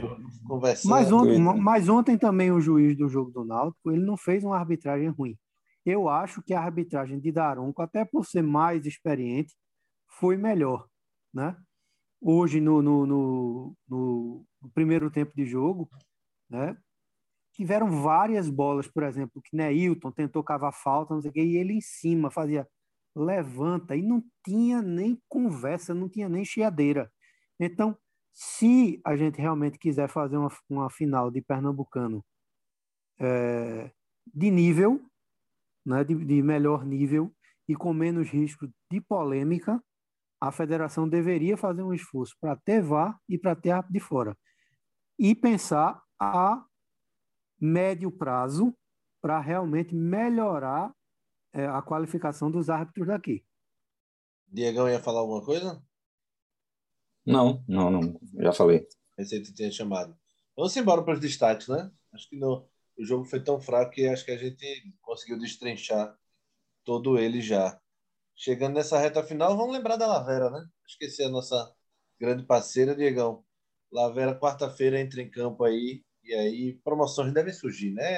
Mas 0.85 1.11
ontem, 1.11 1.39
mas 1.39 1.89
ontem 1.89 2.17
também 2.17 2.51
o 2.51 2.61
juiz 2.61 2.95
do 2.95 3.09
jogo 3.09 3.31
do 3.31 3.43
Náutico, 3.43 3.91
ele 3.91 4.03
não 4.03 4.15
fez 4.15 4.43
uma 4.43 4.57
arbitragem 4.57 5.09
ruim. 5.09 5.35
Eu 5.83 6.07
acho 6.07 6.41
que 6.41 6.53
a 6.53 6.61
arbitragem 6.61 7.19
de 7.19 7.31
Daronco, 7.31 7.81
até 7.81 8.05
por 8.05 8.25
ser 8.25 8.43
mais 8.43 8.85
experiente, 8.85 9.55
foi 10.07 10.37
melhor, 10.37 10.87
né? 11.33 11.55
Hoje, 12.21 12.61
no, 12.61 12.81
no, 12.81 13.05
no, 13.05 13.75
no 13.87 14.45
primeiro 14.73 15.11
tempo 15.11 15.31
de 15.35 15.45
jogo, 15.45 15.89
né? 16.49 16.77
Tiveram 17.55 17.89
várias 18.01 18.49
bolas, 18.49 18.87
por 18.87 19.03
exemplo, 19.03 19.41
que 19.41 19.55
Neilton 19.55 20.11
tentou 20.11 20.43
cavar 20.43 20.73
falta, 20.73 21.13
não 21.13 21.21
sei 21.21 21.31
o 21.31 21.33
quê, 21.33 21.41
e 21.41 21.57
ele 21.57 21.73
em 21.73 21.81
cima 21.81 22.29
fazia 22.29 22.67
levanta, 23.15 23.95
e 23.95 24.01
não 24.01 24.21
tinha 24.43 24.81
nem 24.81 25.17
conversa, 25.29 25.93
não 25.93 26.09
tinha 26.09 26.27
nem 26.27 26.43
chiadeira. 26.43 27.09
Então, 27.57 27.97
se 28.33 28.99
a 29.05 29.15
gente 29.15 29.39
realmente 29.39 29.79
quiser 29.79 30.09
fazer 30.09 30.35
uma, 30.35 30.51
uma 30.69 30.89
final 30.89 31.31
de 31.31 31.41
Pernambucano 31.41 32.23
é, 33.17 33.89
de 34.33 34.51
nível, 34.51 35.01
né, 35.85 36.03
de, 36.03 36.13
de 36.13 36.41
melhor 36.41 36.85
nível 36.85 37.33
e 37.69 37.75
com 37.75 37.93
menos 37.93 38.29
risco 38.29 38.67
de 38.91 38.99
polêmica, 38.99 39.81
a 40.41 40.51
federação 40.51 41.07
deveria 41.07 41.55
fazer 41.55 41.83
um 41.83 41.93
esforço 41.93 42.35
para 42.41 42.57
ter 42.57 42.81
VAR 42.81 43.17
e 43.29 43.37
para 43.37 43.55
ter 43.55 43.81
de 43.89 43.99
fora. 44.01 44.37
E 45.17 45.33
pensar 45.33 46.03
a 46.19 46.61
médio 47.59 48.11
prazo 48.11 48.73
para 49.21 49.39
realmente 49.39 49.95
melhorar 49.95 50.93
é, 51.53 51.65
a 51.65 51.81
qualificação 51.81 52.51
dos 52.51 52.69
árbitros 52.69 53.07
daqui. 53.07 53.43
Diegão 54.47 54.89
ia 54.89 54.99
falar 54.99 55.19
alguma 55.19 55.43
coisa? 55.43 55.81
Não, 57.25 57.63
não, 57.67 57.89
não. 57.89 58.19
Já 58.39 58.53
falei. 58.53 58.87
Pensei 59.15 59.41
que 59.41 59.53
tinha 59.53 59.71
chamado. 59.71 60.15
Vamos 60.55 60.75
embora 60.77 61.03
para 61.03 61.15
os 61.15 61.19
destaques, 61.19 61.67
né? 61.67 61.91
Acho 62.13 62.29
que 62.29 62.37
no, 62.37 62.67
o 62.97 63.03
jogo 63.03 63.25
foi 63.25 63.43
tão 63.43 63.59
fraco 63.59 63.91
que 63.91 64.07
acho 64.07 64.23
que 64.23 64.31
a 64.31 64.37
gente 64.37 64.93
conseguiu 65.01 65.37
destrinchar 65.37 66.15
todo 66.83 67.17
ele 67.17 67.41
já. 67.41 67.79
Chegando 68.35 68.75
nessa 68.75 68.99
reta 68.99 69.23
final, 69.23 69.57
vamos 69.57 69.73
lembrar 69.75 69.95
da 69.95 70.07
Lavera, 70.07 70.49
né? 70.49 70.65
Esqueci 70.85 71.23
a 71.23 71.29
nossa 71.29 71.73
grande 72.19 72.43
parceira, 72.45 72.95
Diegão. 72.95 73.43
Lavera, 73.91 74.37
quarta-feira, 74.37 74.99
entra 74.99 75.21
em 75.21 75.29
campo 75.29 75.63
aí. 75.63 76.03
E 76.25 76.33
aí, 76.33 76.73
promoções 76.83 77.31
devem 77.31 77.53
surgir, 77.53 77.91
né, 77.91 78.17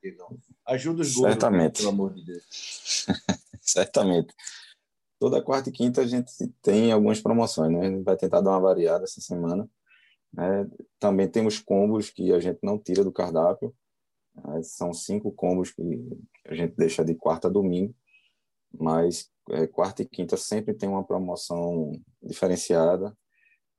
Diegão? 0.00 0.38
Ajuda 0.64 1.02
os 1.02 1.12
gols, 1.12 1.28
Certamente. 1.30 1.78
pelo 1.78 1.88
amor 1.88 2.14
de 2.14 2.24
Deus. 2.24 3.06
Certamente. 3.60 4.32
Toda 5.18 5.42
quarta 5.42 5.68
e 5.68 5.72
quinta 5.72 6.02
a 6.02 6.06
gente 6.06 6.30
tem 6.62 6.92
algumas 6.92 7.20
promoções, 7.20 7.72
né? 7.72 7.80
A 7.80 7.90
gente 7.90 8.04
vai 8.04 8.16
tentar 8.16 8.40
dar 8.40 8.50
uma 8.50 8.60
variada 8.60 9.02
essa 9.02 9.20
semana. 9.20 9.68
Né? 10.32 10.70
Também 11.00 11.28
temos 11.28 11.58
combos 11.58 12.10
que 12.10 12.32
a 12.32 12.38
gente 12.38 12.60
não 12.62 12.78
tira 12.78 13.02
do 13.02 13.10
cardápio. 13.10 13.74
Né? 14.36 14.62
São 14.62 14.94
cinco 14.94 15.32
combos 15.32 15.72
que 15.72 15.82
a 16.46 16.54
gente 16.54 16.76
deixa 16.76 17.04
de 17.04 17.16
quarta 17.16 17.48
a 17.48 17.50
domingo. 17.50 17.92
Mas 18.72 19.28
é, 19.50 19.66
quarta 19.66 20.02
e 20.02 20.06
quinta 20.06 20.36
sempre 20.36 20.74
tem 20.74 20.88
uma 20.88 21.02
promoção 21.02 21.90
diferenciada. 22.22 23.12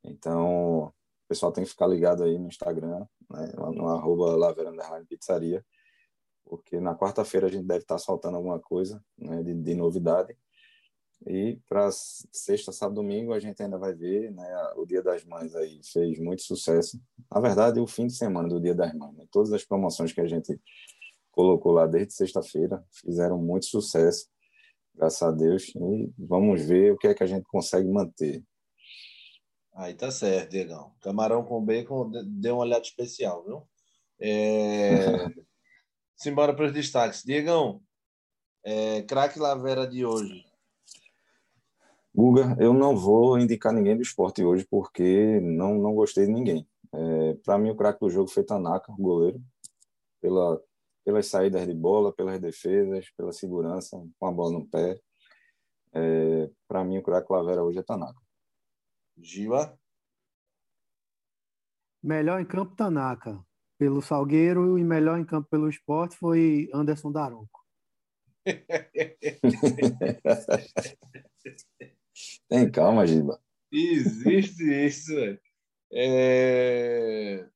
Então, 0.04 0.94
pessoal 1.30 1.52
tem 1.52 1.63
que 1.63 1.70
ficar 1.70 1.88
ligado 1.88 2.24
aí 2.24 2.38
no 2.39 2.48
Instagram, 2.48 3.06
né, 3.30 3.54
no 3.56 3.88
arroba 3.88 4.36
Pizzaria, 5.08 5.63
porque 6.44 6.80
na 6.80 6.96
quarta-feira 6.96 7.46
a 7.46 7.50
gente 7.50 7.68
deve 7.68 7.82
estar 7.82 8.00
soltando 8.00 8.36
alguma 8.36 8.60
coisa 8.60 9.04
né, 9.15 9.44
de, 9.44 9.54
de 9.54 9.76
novidade. 9.76 10.36
E 11.28 11.60
para 11.68 11.89
sexta, 11.92 12.72
sábado, 12.72 12.96
domingo 12.96 13.34
a 13.34 13.39
gente 13.39 13.62
ainda 13.62 13.78
vai 13.78 13.94
ver, 13.94 14.32
né? 14.32 14.72
O 14.78 14.86
Dia 14.86 15.04
das 15.04 15.24
Mães 15.26 15.54
aí 15.54 15.82
fez 15.84 16.18
muito 16.18 16.42
sucesso. 16.42 17.00
Na 17.30 17.42
verdade, 17.42 17.80
o 17.80 17.86
fim 17.86 18.08
de 18.08 18.13
semana 18.13 18.48
do 18.48 18.60
Dia 18.60 18.74
das 18.74 18.94
Mães, 18.94 19.15
né? 19.15 19.26
todas 19.30 19.52
as 19.52 19.65
promoções 19.65 20.13
que 20.13 20.22
a 20.22 20.28
gente 20.28 20.60
colocou 21.30 21.74
lá 21.74 21.86
desde 21.86 22.13
sexta-feira 22.13 22.84
fizeram 22.92 23.38
muito 23.38 23.65
sucesso 23.65 24.28
graças 24.96 25.22
a 25.22 25.32
Deus. 25.32 25.74
E 25.76 26.13
vamos 26.18 26.62
ver 26.62 26.94
o 26.94 26.98
que 26.98 27.08
é 27.08 27.13
que 27.13 27.24
a 27.24 27.28
gente 27.28 27.46
consegue 27.46 27.88
manter. 27.88 28.44
Aí 29.80 29.94
tá 29.94 30.12
certo, 30.12 30.52
Diegão. 30.52 30.92
Camarão 31.00 31.42
com 31.42 31.63
bacon 31.63 32.12
deu 32.26 32.56
uma 32.56 32.63
olhada 32.63 32.84
especial, 32.84 33.46
viu? 33.46 33.63
É... 34.20 35.00
Simbora 36.18 36.54
para 36.54 36.65
os 36.65 36.74
destaques. 36.74 37.24
Diegão, 37.24 37.82
é... 38.62 39.02
craque 39.04 39.39
Lavera 39.39 39.88
de 39.88 40.06
hoje. 40.06 40.44
Guga, 42.13 42.58
eu 42.60 42.74
não 42.74 42.98
vou 42.98 43.39
indicar 43.39 43.72
ninguém 43.72 43.96
do 43.96 44.02
esporte 44.02 44.44
hoje 44.44 44.68
porque 44.70 45.39
não, 45.39 45.76
não 45.76 45.96
gostei 45.96 46.26
de 46.26 46.34
ninguém. 46.34 46.68
É, 46.92 47.36
para 47.46 47.58
mim, 47.58 47.70
o 47.70 47.76
craque 47.76 48.00
do 48.02 48.10
jogo 48.10 48.30
foi 48.30 48.44
Tanaka, 48.44 48.92
o 48.92 48.98
goleiro, 48.98 49.39
pela 50.20 50.62
pelas 51.06 51.28
saídas 51.28 51.65
de 51.65 51.74
bola, 51.74 52.13
pelas 52.13 52.39
defesas, 52.39 53.10
pela 53.12 53.32
segurança, 53.32 53.98
com 54.20 54.28
a 54.28 54.32
bola 54.32 54.60
no 54.60 54.68
pé. 54.68 55.00
É, 55.94 56.50
Para 56.68 56.84
mim, 56.84 56.98
o 56.98 57.02
craque 57.02 57.32
Lavera 57.32 57.63
hoje 57.63 57.80
é 57.80 57.84
Tanaka. 57.84 58.20
Giva? 59.21 59.77
Melhor 62.01 62.41
em 62.41 62.45
campo, 62.45 62.75
Tanaka. 62.75 63.39
Pelo 63.77 64.01
Salgueiro 64.01 64.77
e 64.77 64.84
melhor 64.84 65.19
em 65.19 65.25
campo 65.25 65.47
pelo 65.49 65.69
esporte 65.69 66.17
foi 66.17 66.69
Anderson 66.73 67.12
Daronco. 67.12 67.60
Tem 72.49 72.71
calma, 72.71 73.08
Giba. 73.08 73.41
Existe 73.71 74.63
isso, 74.86 75.15
velho. 75.15 75.39
É... 75.93 77.47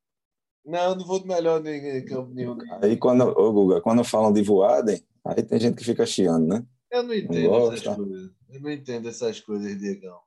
Não, 0.64 0.94
não 0.94 1.06
vou 1.06 1.20
de 1.20 1.26
melhor 1.26 1.64
em 1.66 2.04
campo 2.04 2.32
nenhum. 2.32 2.56
Aí 2.82 2.96
quando, 2.96 3.22
ô 3.22 3.52
Guga, 3.52 3.82
quando 3.82 4.02
falam 4.02 4.32
de 4.32 4.42
voadem, 4.42 5.04
aí 5.24 5.42
tem 5.42 5.60
gente 5.60 5.76
que 5.76 5.84
fica 5.84 6.06
chiando, 6.06 6.46
né? 6.46 6.66
Eu 6.90 7.02
não 7.02 7.12
entendo 7.12 7.50
não 7.50 7.72
essas 7.72 7.96
coisas. 7.96 8.30
Eu 8.48 8.60
não 8.60 8.70
entendo 8.70 9.08
essas 9.08 9.40
coisas, 9.40 9.78
Diegão. 9.78 10.20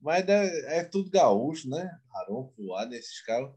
Mas 0.00 0.26
é, 0.28 0.80
é 0.80 0.84
tudo 0.84 1.10
gaúcho, 1.10 1.68
né? 1.68 1.98
Aron, 2.14 2.52
voadem, 2.58 2.98
esses 2.98 3.20
caras. 3.22 3.50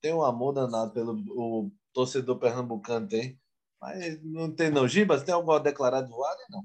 Tem 0.00 0.12
um 0.12 0.22
amor 0.22 0.52
danado 0.52 0.92
pelo 0.92 1.12
o 1.28 1.72
torcedor 1.92 2.38
pernambucano, 2.38 3.06
tem. 3.06 3.38
Mas 3.80 4.22
não 4.22 4.50
tem 4.50 4.70
não. 4.70 4.86
Giba, 4.86 5.18
você 5.18 5.24
tem 5.24 5.34
alguma 5.34 5.60
declarado 5.60 6.08
voadem? 6.08 6.46
Não. 6.50 6.64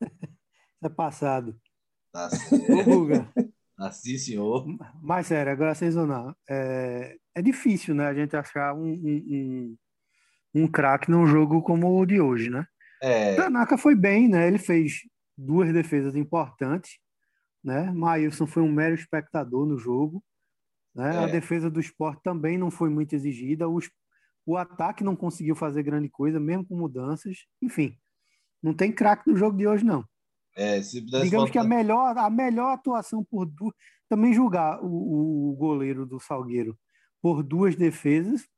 é 0.82 0.88
passado. 0.88 1.58
Tá 2.12 2.28
certo. 2.30 3.48
Assim, 3.78 4.18
senhor. 4.18 4.66
Mas 5.00 5.26
sério, 5.26 5.52
agora 5.52 5.74
sem 5.74 5.90
zonar. 5.90 6.34
É, 6.48 7.16
é 7.34 7.42
difícil, 7.42 7.94
né? 7.94 8.06
A 8.06 8.14
gente 8.14 8.36
achar 8.36 8.74
um, 8.74 8.84
um, 8.84 9.76
um, 10.54 10.62
um 10.62 10.68
craque 10.68 11.10
num 11.10 11.26
jogo 11.26 11.62
como 11.62 11.98
o 11.98 12.06
de 12.06 12.20
hoje, 12.20 12.50
né? 12.50 12.66
É. 13.00 13.36
Tanaka 13.36 13.78
foi 13.78 13.94
bem, 13.94 14.28
né? 14.28 14.48
Ele 14.48 14.58
fez 14.58 15.02
duas 15.36 15.72
defesas 15.72 16.16
importantes, 16.16 16.98
né? 17.68 17.92
Maílson 17.92 18.46
foi 18.46 18.62
um 18.62 18.72
mero 18.72 18.94
espectador 18.94 19.66
no 19.66 19.76
jogo. 19.76 20.24
Né? 20.94 21.14
É. 21.14 21.18
A 21.18 21.26
defesa 21.26 21.70
do 21.70 21.78
esporte 21.78 22.22
também 22.22 22.56
não 22.56 22.70
foi 22.70 22.88
muito 22.88 23.14
exigida. 23.14 23.68
O, 23.68 23.78
o 24.46 24.56
ataque 24.56 25.04
não 25.04 25.14
conseguiu 25.14 25.54
fazer 25.54 25.82
grande 25.82 26.08
coisa, 26.08 26.40
mesmo 26.40 26.66
com 26.66 26.74
mudanças. 26.74 27.36
Enfim, 27.60 27.94
não 28.62 28.72
tem 28.72 28.90
craque 28.90 29.30
no 29.30 29.36
jogo 29.36 29.56
de 29.56 29.66
hoje, 29.66 29.84
não. 29.84 30.02
É, 30.56 30.80
Digamos 31.22 31.50
que 31.50 31.58
a 31.58 31.62
melhor, 31.62 32.16
a 32.16 32.30
melhor 32.30 32.72
atuação 32.72 33.22
por 33.22 33.44
duas. 33.44 33.74
Também 34.08 34.32
julgar 34.32 34.82
o, 34.82 35.50
o 35.50 35.56
goleiro 35.56 36.06
do 36.06 36.18
Salgueiro 36.18 36.76
por 37.20 37.42
duas 37.42 37.76
defesas, 37.76 38.48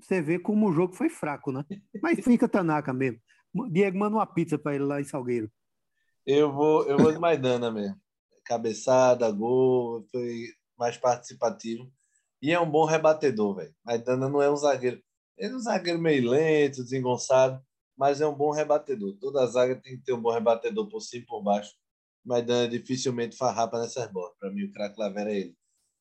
você 0.00 0.20
vê 0.20 0.38
como 0.38 0.68
o 0.68 0.72
jogo 0.72 0.94
foi 0.94 1.08
fraco, 1.08 1.52
né? 1.52 1.64
Mas 2.02 2.18
fica 2.24 2.48
Tanaka 2.48 2.92
mesmo. 2.92 3.20
Diego, 3.70 3.96
manda 3.96 4.16
uma 4.16 4.26
pizza 4.26 4.58
para 4.58 4.74
ele 4.74 4.84
lá 4.84 5.00
em 5.00 5.04
Salgueiro. 5.04 5.48
Eu 6.26 6.52
vou, 6.52 6.84
eu 6.86 6.98
vou 6.98 7.12
de 7.12 7.18
Maidana 7.18 7.70
mesmo. 7.70 7.96
Cabeçada, 8.48 9.30
gol, 9.30 10.04
foi 10.10 10.46
mais 10.76 10.96
participativo. 10.96 11.92
E 12.40 12.52
é 12.52 12.58
um 12.58 12.70
bom 12.70 12.84
rebatedor, 12.84 13.56
velho. 13.56 13.74
Maidana 13.84 14.28
não 14.28 14.40
é 14.42 14.50
um 14.50 14.56
zagueiro. 14.56 15.02
Ele 15.36 15.52
é 15.52 15.56
um 15.56 15.60
zagueiro 15.60 16.00
meio 16.00 16.30
lento, 16.30 16.82
desengonçado 16.82 17.62
mas 17.98 18.20
é 18.20 18.26
um 18.26 18.34
bom 18.34 18.52
rebatedor. 18.52 19.16
Toda 19.18 19.44
zaga 19.46 19.74
tem 19.74 19.98
que 19.98 20.04
ter 20.04 20.12
um 20.12 20.22
bom 20.22 20.30
rebatedor 20.30 20.88
por 20.88 21.00
cima 21.00 21.24
e 21.24 21.26
por 21.26 21.42
baixo. 21.42 21.74
Mas 22.24 22.46
Dan 22.46 22.68
dificilmente 22.68 23.36
farrapa 23.36 23.80
nessas 23.80 24.10
bolas. 24.12 24.36
Para 24.38 24.52
mim, 24.52 24.64
o 24.64 24.72
craque 24.72 25.00
Lavera 25.00 25.32
é 25.32 25.38
ele. 25.38 25.58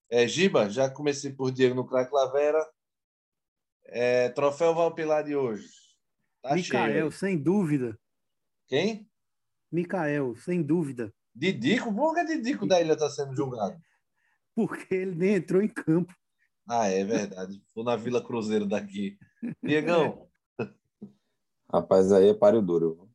É, 0.10 0.28
Giba, 0.28 0.70
já 0.70 0.90
comecei 0.90 1.34
por 1.34 1.52
Diego 1.52 1.74
no 1.74 1.88
craque 1.88 2.14
Lavera. 2.14 2.64
É, 3.86 4.30
troféu 4.30 4.76
Valpilar 4.76 5.24
de 5.24 5.36
hoje. 5.36 5.68
Tá 6.44 6.54
Micael, 6.54 6.94
cheio. 6.94 7.12
sem 7.12 7.36
dúvida. 7.36 8.00
Quem? 8.68 9.10
Micael, 9.72 10.36
sem 10.36 10.62
dúvida. 10.62 11.12
Didico? 11.38 11.94
Por 11.94 12.16
que 12.16 12.26
Didico 12.26 12.66
da 12.66 12.82
ilha 12.82 12.94
está 12.94 13.10
sendo 13.10 13.36
julgado? 13.36 13.80
Porque 14.56 14.94
ele 14.96 15.16
nem 15.16 15.36
entrou 15.36 15.62
em 15.62 15.68
campo. 15.68 16.12
Ah, 16.68 16.88
é 16.88 17.04
verdade. 17.04 17.62
Foi 17.74 17.84
na 17.84 17.96
Vila 17.96 18.24
Cruzeiro 18.24 18.66
daqui. 18.66 19.18
Diegão, 19.64 20.28
Rapaz, 21.72 22.12
aí 22.12 22.30
é 22.30 22.34
páreo 22.34 22.62
duro. 22.62 23.10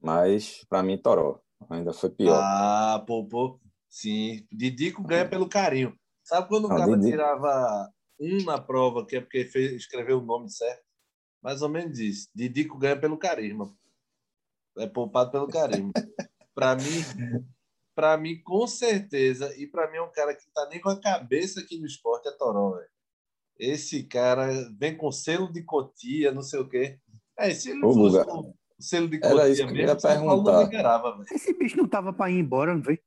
Mas, 0.00 0.64
para 0.68 0.82
mim, 0.82 0.98
Toró. 0.98 1.40
Ainda 1.70 1.92
foi 1.92 2.10
pior. 2.10 2.40
Ah, 2.42 3.02
pô, 3.06 3.26
pô. 3.26 3.60
Sim. 3.88 4.46
Didico 4.50 5.02
ganha 5.02 5.28
pelo 5.28 5.48
carinho. 5.48 5.96
Sabe 6.24 6.48
quando 6.48 6.64
o 6.64 6.68
Não, 6.68 6.76
cara 6.76 6.90
Didico... 6.90 7.10
tirava 7.10 7.90
um 8.18 8.44
na 8.44 8.60
prova, 8.60 9.06
que 9.06 9.16
é 9.16 9.20
porque 9.20 9.44
fez, 9.44 9.72
escreveu 9.72 10.18
o 10.18 10.24
nome 10.24 10.50
certo? 10.50 10.82
Mais 11.40 11.62
ou 11.62 11.68
menos 11.68 11.98
isso. 11.98 12.28
Didico 12.34 12.76
ganha 12.76 12.98
pelo 12.98 13.16
carisma. 13.16 13.72
É 14.78 14.86
poupado 14.86 15.30
pelo 15.30 15.46
carisma. 15.46 15.92
para 16.56 16.74
mim, 16.74 17.44
para 17.94 18.16
mim, 18.16 18.40
com 18.42 18.66
certeza, 18.66 19.54
e 19.58 19.66
para 19.66 19.90
mim 19.90 19.98
é 19.98 20.02
um 20.02 20.10
cara 20.10 20.34
que 20.34 20.46
não 20.46 20.52
tá 20.54 20.70
nem 20.70 20.80
com 20.80 20.88
a 20.88 20.98
cabeça 20.98 21.60
aqui 21.60 21.78
no 21.78 21.84
esporte, 21.84 22.28
é 22.28 22.32
Toró, 22.32 22.76
velho. 22.76 22.88
Esse 23.58 24.02
cara 24.04 24.48
vem 24.78 24.96
com 24.96 25.12
selo 25.12 25.52
de 25.52 25.62
cotia, 25.62 26.32
não 26.32 26.42
sei 26.42 26.60
o 26.60 26.68
quê. 26.68 26.98
É, 27.38 27.50
se 27.50 27.70
ele 27.70 27.84
Ô, 27.84 27.92
fosse 27.92 28.18
o 28.18 28.54
selo 28.78 29.08
de 29.08 29.20
Era 29.22 29.48
isso 29.50 29.66
que 29.66 29.72
mesmo, 29.72 29.90
eu 29.90 29.94
ia 29.94 29.96
perguntar. 29.96 30.62
Liberava, 30.62 31.24
Esse 31.30 31.52
bicho 31.52 31.76
não 31.76 31.86
tava 31.86 32.12
para 32.12 32.30
ir 32.30 32.38
embora, 32.38 32.74
não 32.74 32.82
veio? 32.82 33.00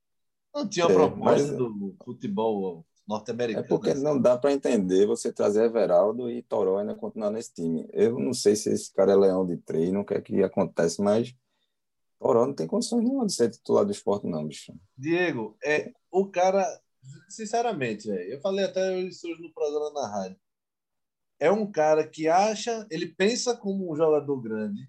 Não 0.53 0.67
tinha 0.67 0.85
é, 0.85 0.93
proposta 0.93 1.47
mas... 1.47 1.57
do 1.57 1.95
futebol 2.03 2.85
norte-americano. 3.07 3.65
É 3.65 3.67
porque 3.67 3.93
não 3.95 4.21
dá 4.21 4.37
para 4.37 4.53
entender 4.53 5.07
você 5.07 5.33
trazer 5.33 5.65
Everaldo 5.65 6.29
e 6.29 6.43
Toró 6.43 6.77
ainda 6.77 6.93
continuar 6.93 7.31
nesse 7.31 7.53
time. 7.53 7.87
Eu 7.91 8.19
não 8.19 8.33
sei 8.33 8.55
se 8.55 8.71
esse 8.71 8.93
cara 8.93 9.13
é 9.13 9.15
leão 9.15 9.45
de 9.45 9.57
treino, 9.57 10.01
o 10.01 10.05
que 10.05 10.13
é 10.13 10.21
que 10.21 10.43
acontece, 10.43 11.01
mas 11.01 11.35
Toró 12.19 12.45
não 12.45 12.53
tem 12.53 12.67
condições 12.67 13.03
nenhuma 13.03 13.25
de 13.25 13.33
ser 13.33 13.49
titular 13.49 13.85
do 13.85 13.91
esporte, 13.91 14.27
não, 14.27 14.45
bicho. 14.45 14.73
Diego, 14.97 15.57
é, 15.63 15.91
o 16.11 16.27
cara, 16.27 16.65
sinceramente, 17.29 18.07
véio, 18.07 18.33
eu 18.33 18.41
falei 18.41 18.65
até 18.65 18.99
isso 18.99 19.27
hoje 19.27 19.41
no 19.41 19.53
programa 19.53 19.91
na 19.91 20.07
rádio 20.07 20.39
é 21.39 21.49
um 21.49 21.71
cara 21.71 22.05
que 22.05 22.27
acha, 22.27 22.85
ele 22.91 23.07
pensa 23.07 23.55
como 23.55 23.91
um 23.91 23.95
jogador 23.95 24.41
grande, 24.41 24.87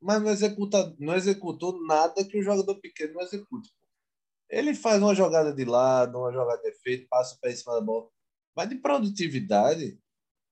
mas 0.00 0.20
não 0.20 0.30
executa, 0.30 0.94
não 0.98 1.14
executou 1.14 1.80
nada 1.86 2.24
que 2.24 2.38
o 2.38 2.42
jogador 2.42 2.74
pequeno 2.80 3.14
não 3.14 3.22
execute. 3.22 3.70
Ele 4.48 4.74
faz 4.74 5.00
uma 5.00 5.14
jogada 5.14 5.54
de 5.54 5.64
lado, 5.64 6.18
uma 6.18 6.32
jogada 6.32 6.60
de 6.60 6.68
efeito, 6.68 7.06
passa 7.08 7.38
para 7.40 7.54
cima 7.54 7.74
da 7.74 7.80
bola. 7.80 8.08
Mas 8.56 8.68
de 8.68 8.74
produtividade, 8.76 10.00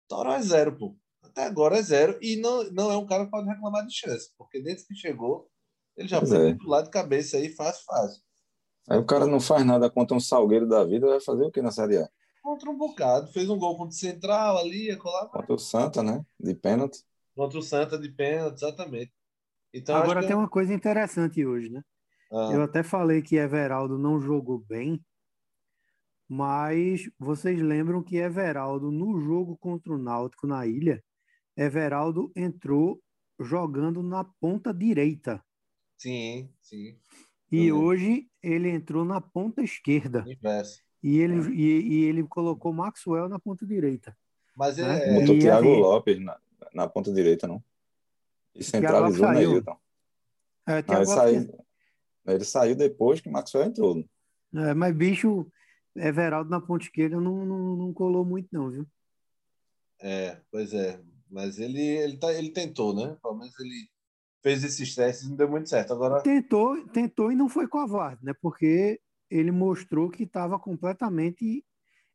Toró 0.06 0.32
é 0.34 0.40
zero, 0.40 0.78
pô. 0.78 0.96
Até 1.20 1.44
agora 1.44 1.78
é 1.78 1.82
zero. 1.82 2.16
E 2.22 2.36
não, 2.36 2.62
não 2.70 2.92
é 2.92 2.96
um 2.96 3.06
cara 3.06 3.24
que 3.24 3.30
pode 3.30 3.48
reclamar 3.48 3.84
de 3.84 3.92
chance, 3.92 4.30
porque 4.38 4.62
desde 4.62 4.86
que 4.86 4.94
chegou, 4.94 5.50
ele 5.98 6.08
já 6.08 6.18
pois 6.18 6.30
foi 6.30 6.50
é. 6.50 6.54
do 6.54 6.68
lado 6.68 6.84
de 6.84 6.90
cabeça 6.90 7.36
aí, 7.36 7.48
fácil, 7.50 7.84
fácil. 7.84 8.22
Aí 8.88 8.98
o 8.98 9.04
cara 9.04 9.26
não 9.26 9.40
faz 9.40 9.66
nada 9.66 9.90
contra 9.90 10.16
um 10.16 10.20
salgueiro 10.20 10.66
da 10.66 10.84
vida, 10.84 11.08
vai 11.08 11.20
fazer 11.20 11.42
o 11.42 11.50
que 11.50 11.60
na 11.60 11.70
Série 11.70 11.98
A? 11.98 12.08
Contra 12.42 12.70
um 12.70 12.78
bocado. 12.78 13.30
Fez 13.32 13.50
um 13.50 13.58
gol 13.58 13.76
contra 13.76 13.90
o 13.90 13.98
Central 13.98 14.56
ali, 14.56 14.96
colar. 14.96 15.26
Contra 15.26 15.52
o 15.52 15.58
Santa, 15.58 16.02
né? 16.02 16.24
De 16.40 16.54
pênalti. 16.54 17.04
Contra 17.34 17.58
o 17.58 17.62
Santa 17.62 17.98
de 17.98 18.08
pênalti, 18.08 18.54
exatamente. 18.54 19.12
Então, 19.74 19.96
Agora 19.96 20.22
tem 20.22 20.32
é... 20.32 20.36
uma 20.36 20.48
coisa 20.48 20.72
interessante 20.72 21.44
hoje, 21.44 21.68
né? 21.68 21.82
Ah. 22.32 22.50
Eu 22.52 22.62
até 22.62 22.82
falei 22.82 23.20
que 23.20 23.36
Everaldo 23.36 23.98
não 23.98 24.20
jogou 24.20 24.58
bem, 24.58 25.04
mas 26.28 27.10
vocês 27.18 27.60
lembram 27.60 28.02
que 28.02 28.16
Everaldo, 28.16 28.90
no 28.90 29.20
jogo 29.20 29.56
contra 29.58 29.92
o 29.92 29.98
Náutico 29.98 30.46
na 30.46 30.66
ilha, 30.66 31.02
Everaldo 31.56 32.30
entrou 32.36 33.02
jogando 33.40 34.02
na 34.02 34.24
ponta 34.24 34.72
direita. 34.72 35.42
Sim, 35.98 36.48
sim. 36.62 36.96
E 37.50 37.72
hoje 37.72 38.28
ele 38.42 38.70
entrou 38.70 39.04
na 39.04 39.20
ponta 39.20 39.62
esquerda. 39.62 40.24
Inverso. 40.26 40.80
E 41.02 41.18
ele, 41.18 41.40
é. 41.40 41.50
e, 41.50 41.80
e, 41.80 42.04
ele 42.04 42.22
colocou 42.24 42.72
Maxwell 42.72 43.28
na 43.28 43.38
ponta 43.38 43.66
direita. 43.66 44.16
Mas 44.56 44.78
ele 44.78 44.88
né? 44.88 45.04
é... 45.04 45.20
Botou 45.20 45.36
o 45.36 45.38
Thiago 45.38 45.68
aí... 45.68 45.80
Lopes 45.80 46.20
na, 46.20 46.38
na 46.74 46.88
ponta 46.88 47.12
direita, 47.12 47.46
não? 47.46 47.62
E 48.54 48.64
centralizou 48.64 49.26
na 49.26 49.42
Hilton. 49.42 49.78
É, 50.66 50.78
ele, 50.78 51.06
saiu, 51.06 51.64
ele 52.26 52.44
saiu 52.44 52.76
depois 52.76 53.20
que 53.20 53.28
o 53.28 53.32
Maxwell 53.32 53.64
entrou. 53.64 54.04
É, 54.54 54.74
mas, 54.74 54.94
bicho, 54.94 55.50
Everaldo 55.96 56.50
na 56.50 56.60
ponta 56.60 56.84
esquerda 56.84 57.20
não, 57.20 57.44
não, 57.44 57.76
não 57.76 57.92
colou 57.92 58.24
muito, 58.24 58.48
não, 58.52 58.70
viu? 58.70 58.86
É, 60.00 60.38
pois 60.50 60.74
é. 60.74 61.00
Mas 61.30 61.58
ele, 61.58 61.80
ele, 61.80 62.16
tá, 62.16 62.32
ele 62.32 62.50
tentou, 62.50 62.94
né? 62.94 63.16
Pelo 63.22 63.36
menos 63.36 63.58
ele 63.58 63.88
fez 64.42 64.64
esses 64.64 64.94
testes 64.94 65.26
e 65.26 65.30
não 65.30 65.36
deu 65.36 65.48
muito 65.48 65.68
certo. 65.68 65.92
Agora... 65.92 66.22
Tentou, 66.22 66.86
tentou 66.88 67.32
e 67.32 67.36
não 67.36 67.48
foi 67.48 67.66
covarde, 67.66 68.24
né? 68.24 68.32
Porque 68.40 69.00
ele 69.30 69.50
mostrou 69.50 70.10
que 70.10 70.22
estava 70.22 70.58
completamente 70.58 71.64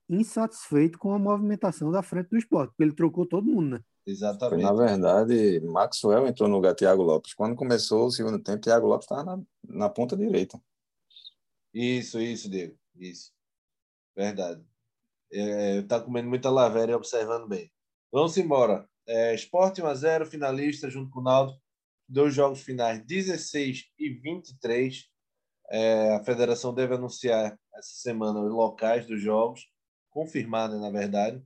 insatisfeito 0.10 0.98
com 0.98 1.14
a 1.14 1.20
movimentação 1.20 1.92
da 1.92 2.02
frente 2.02 2.30
do 2.30 2.38
esporte, 2.38 2.70
porque 2.72 2.84
ele 2.84 2.96
trocou 2.96 3.26
todo 3.26 3.46
mundo, 3.46 3.76
né? 3.76 3.82
Exatamente. 4.06 4.62
Foi, 4.62 4.64
na 4.64 4.74
verdade, 4.74 5.62
Maxwell 5.62 6.28
entrou 6.28 6.50
no 6.50 6.56
lugar 6.56 6.76
Thiago 6.76 7.02
Lopes. 7.02 7.34
Quando 7.34 7.56
começou 7.56 8.08
o 8.08 8.12
segundo 8.12 8.38
tempo, 8.40 8.62
Thiago 8.62 8.88
Lopes 8.88 9.06
estava 9.06 9.24
na, 9.24 9.44
na 9.64 9.90
ponta 9.90 10.18
direita. 10.18 10.60
Isso, 11.74 12.20
isso, 12.20 12.50
Diego. 12.50 12.78
Isso. 12.96 13.32
Verdade. 14.16 14.62
É, 15.32 15.82
tá 15.84 16.00
comendo 16.00 16.30
muita 16.30 16.50
lavera 16.50 16.92
e 16.92 16.96
observando 16.96 17.48
bem. 17.48 17.72
Vamos 18.12 18.38
embora. 18.38 18.88
É, 19.08 19.34
Esporte 19.34 19.82
1x0, 19.82 20.26
finalista 20.26 20.90
junto 20.90 21.10
com 21.10 21.20
o 21.20 21.24
Naldo. 21.24 21.54
Dois 22.08 22.34
jogos 22.34 22.62
finais, 22.62 23.04
16 23.06 23.86
e 23.98 24.10
23. 24.10 25.10
É, 25.72 26.16
a 26.16 26.24
federação 26.24 26.74
deve 26.74 26.96
anunciar 26.96 27.58
essa 27.76 27.96
semana 27.96 28.42
os 28.42 28.52
locais 28.52 29.08
dos 29.08 29.22
jogos, 29.22 29.68
confirmar, 30.10 30.70
né, 30.70 30.78
na 30.78 30.90
verdade. 30.90 31.44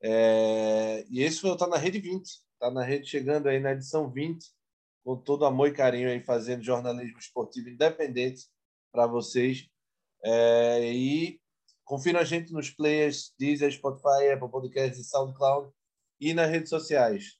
É, 0.00 1.04
e 1.10 1.22
esse 1.22 1.46
está 1.46 1.66
na 1.66 1.76
rede 1.76 1.98
20, 1.98 2.24
está 2.24 2.70
na 2.70 2.84
rede 2.84 3.08
chegando 3.08 3.48
aí 3.48 3.58
na 3.58 3.72
edição 3.72 4.10
20, 4.10 4.46
com 5.04 5.16
todo 5.16 5.44
amor 5.44 5.68
e 5.68 5.72
carinho 5.72 6.08
aí 6.08 6.20
fazendo 6.20 6.62
jornalismo 6.62 7.18
esportivo 7.18 7.68
independente 7.68 8.46
para 8.92 9.06
vocês. 9.06 9.68
É, 10.24 10.92
e 10.92 11.40
confira 11.84 12.20
a 12.20 12.24
gente 12.24 12.52
nos 12.52 12.70
players 12.70 13.34
Deezer, 13.38 13.72
Spotify, 13.72 14.30
Apple 14.32 14.50
Podcasts 14.50 14.98
e 14.98 15.08
SoundCloud 15.08 15.72
e 16.20 16.34
nas 16.34 16.50
redes 16.50 16.68
sociais. 16.68 17.38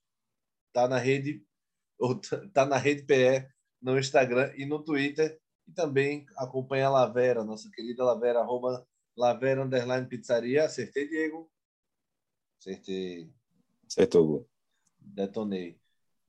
Tá 0.73 0.89
na 0.89 0.99
rede 0.99 1.43
ou 1.99 2.21
tá 2.53 2.65
na 2.65 2.77
rede 2.77 3.03
PE 3.03 3.49
no 3.81 3.99
Instagram 3.99 4.53
e 4.57 4.65
no 4.65 4.83
Twitter 4.83 5.41
e 5.67 5.73
também 5.73 6.27
acompanha 6.37 6.87
a 6.87 6.91
Lavera, 6.91 7.45
nossa 7.45 7.71
querida 7.71 8.05
Lavera 8.05 8.41
arroba 8.41 8.87
Lavera 9.17 9.65
underline 9.65 10.07
pizzaria. 10.07 10.65
Acertei, 10.65 11.09
Diego? 11.09 11.51
Acertei. 12.61 13.31
Acertou. 13.87 14.49
Detonei. 14.99 15.77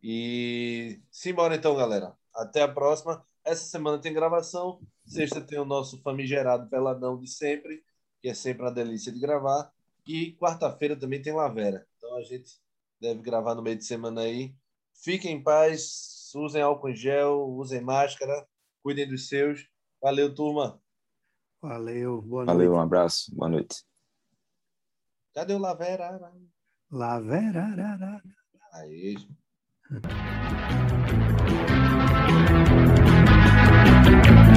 E 0.01 0.99
simbora 1.11 1.55
então, 1.55 1.75
galera. 1.75 2.17
Até 2.33 2.63
a 2.63 2.67
próxima. 2.67 3.23
Essa 3.43 3.65
semana 3.65 3.99
tem 3.99 4.13
gravação. 4.13 4.81
Sexta 5.05 5.41
tem 5.41 5.59
o 5.59 5.65
nosso 5.65 6.01
famigerado 6.01 6.69
Peladão 6.69 7.19
de 7.19 7.27
sempre, 7.27 7.83
que 8.21 8.29
é 8.29 8.33
sempre 8.33 8.63
uma 8.63 8.71
delícia 8.71 9.11
de 9.11 9.19
gravar. 9.19 9.71
E 10.05 10.33
quarta-feira 10.33 10.95
também 10.95 11.21
tem 11.21 11.33
Lavera. 11.33 11.87
Então 11.97 12.15
a 12.15 12.23
gente 12.23 12.59
deve 12.99 13.21
gravar 13.21 13.55
no 13.55 13.61
meio 13.61 13.77
de 13.77 13.85
semana 13.85 14.21
aí. 14.21 14.53
Fiquem 15.01 15.37
em 15.37 15.43
paz, 15.43 16.29
usem 16.35 16.61
álcool 16.61 16.89
em 16.89 16.95
gel, 16.95 17.47
usem 17.49 17.81
máscara, 17.81 18.45
cuidem 18.83 19.07
dos 19.07 19.29
seus. 19.29 19.65
Valeu, 20.01 20.35
turma. 20.35 20.81
Valeu, 21.61 22.21
boa 22.21 22.45
noite. 22.45 22.57
Valeu, 22.57 22.73
um 22.73 22.79
abraço, 22.79 23.33
boa 23.33 23.49
noite. 23.49 23.83
Cadê 25.33 25.53
o 25.53 25.57
Lavera? 25.57 26.19
Lavera. 26.91 28.21
Aí. 28.73 29.15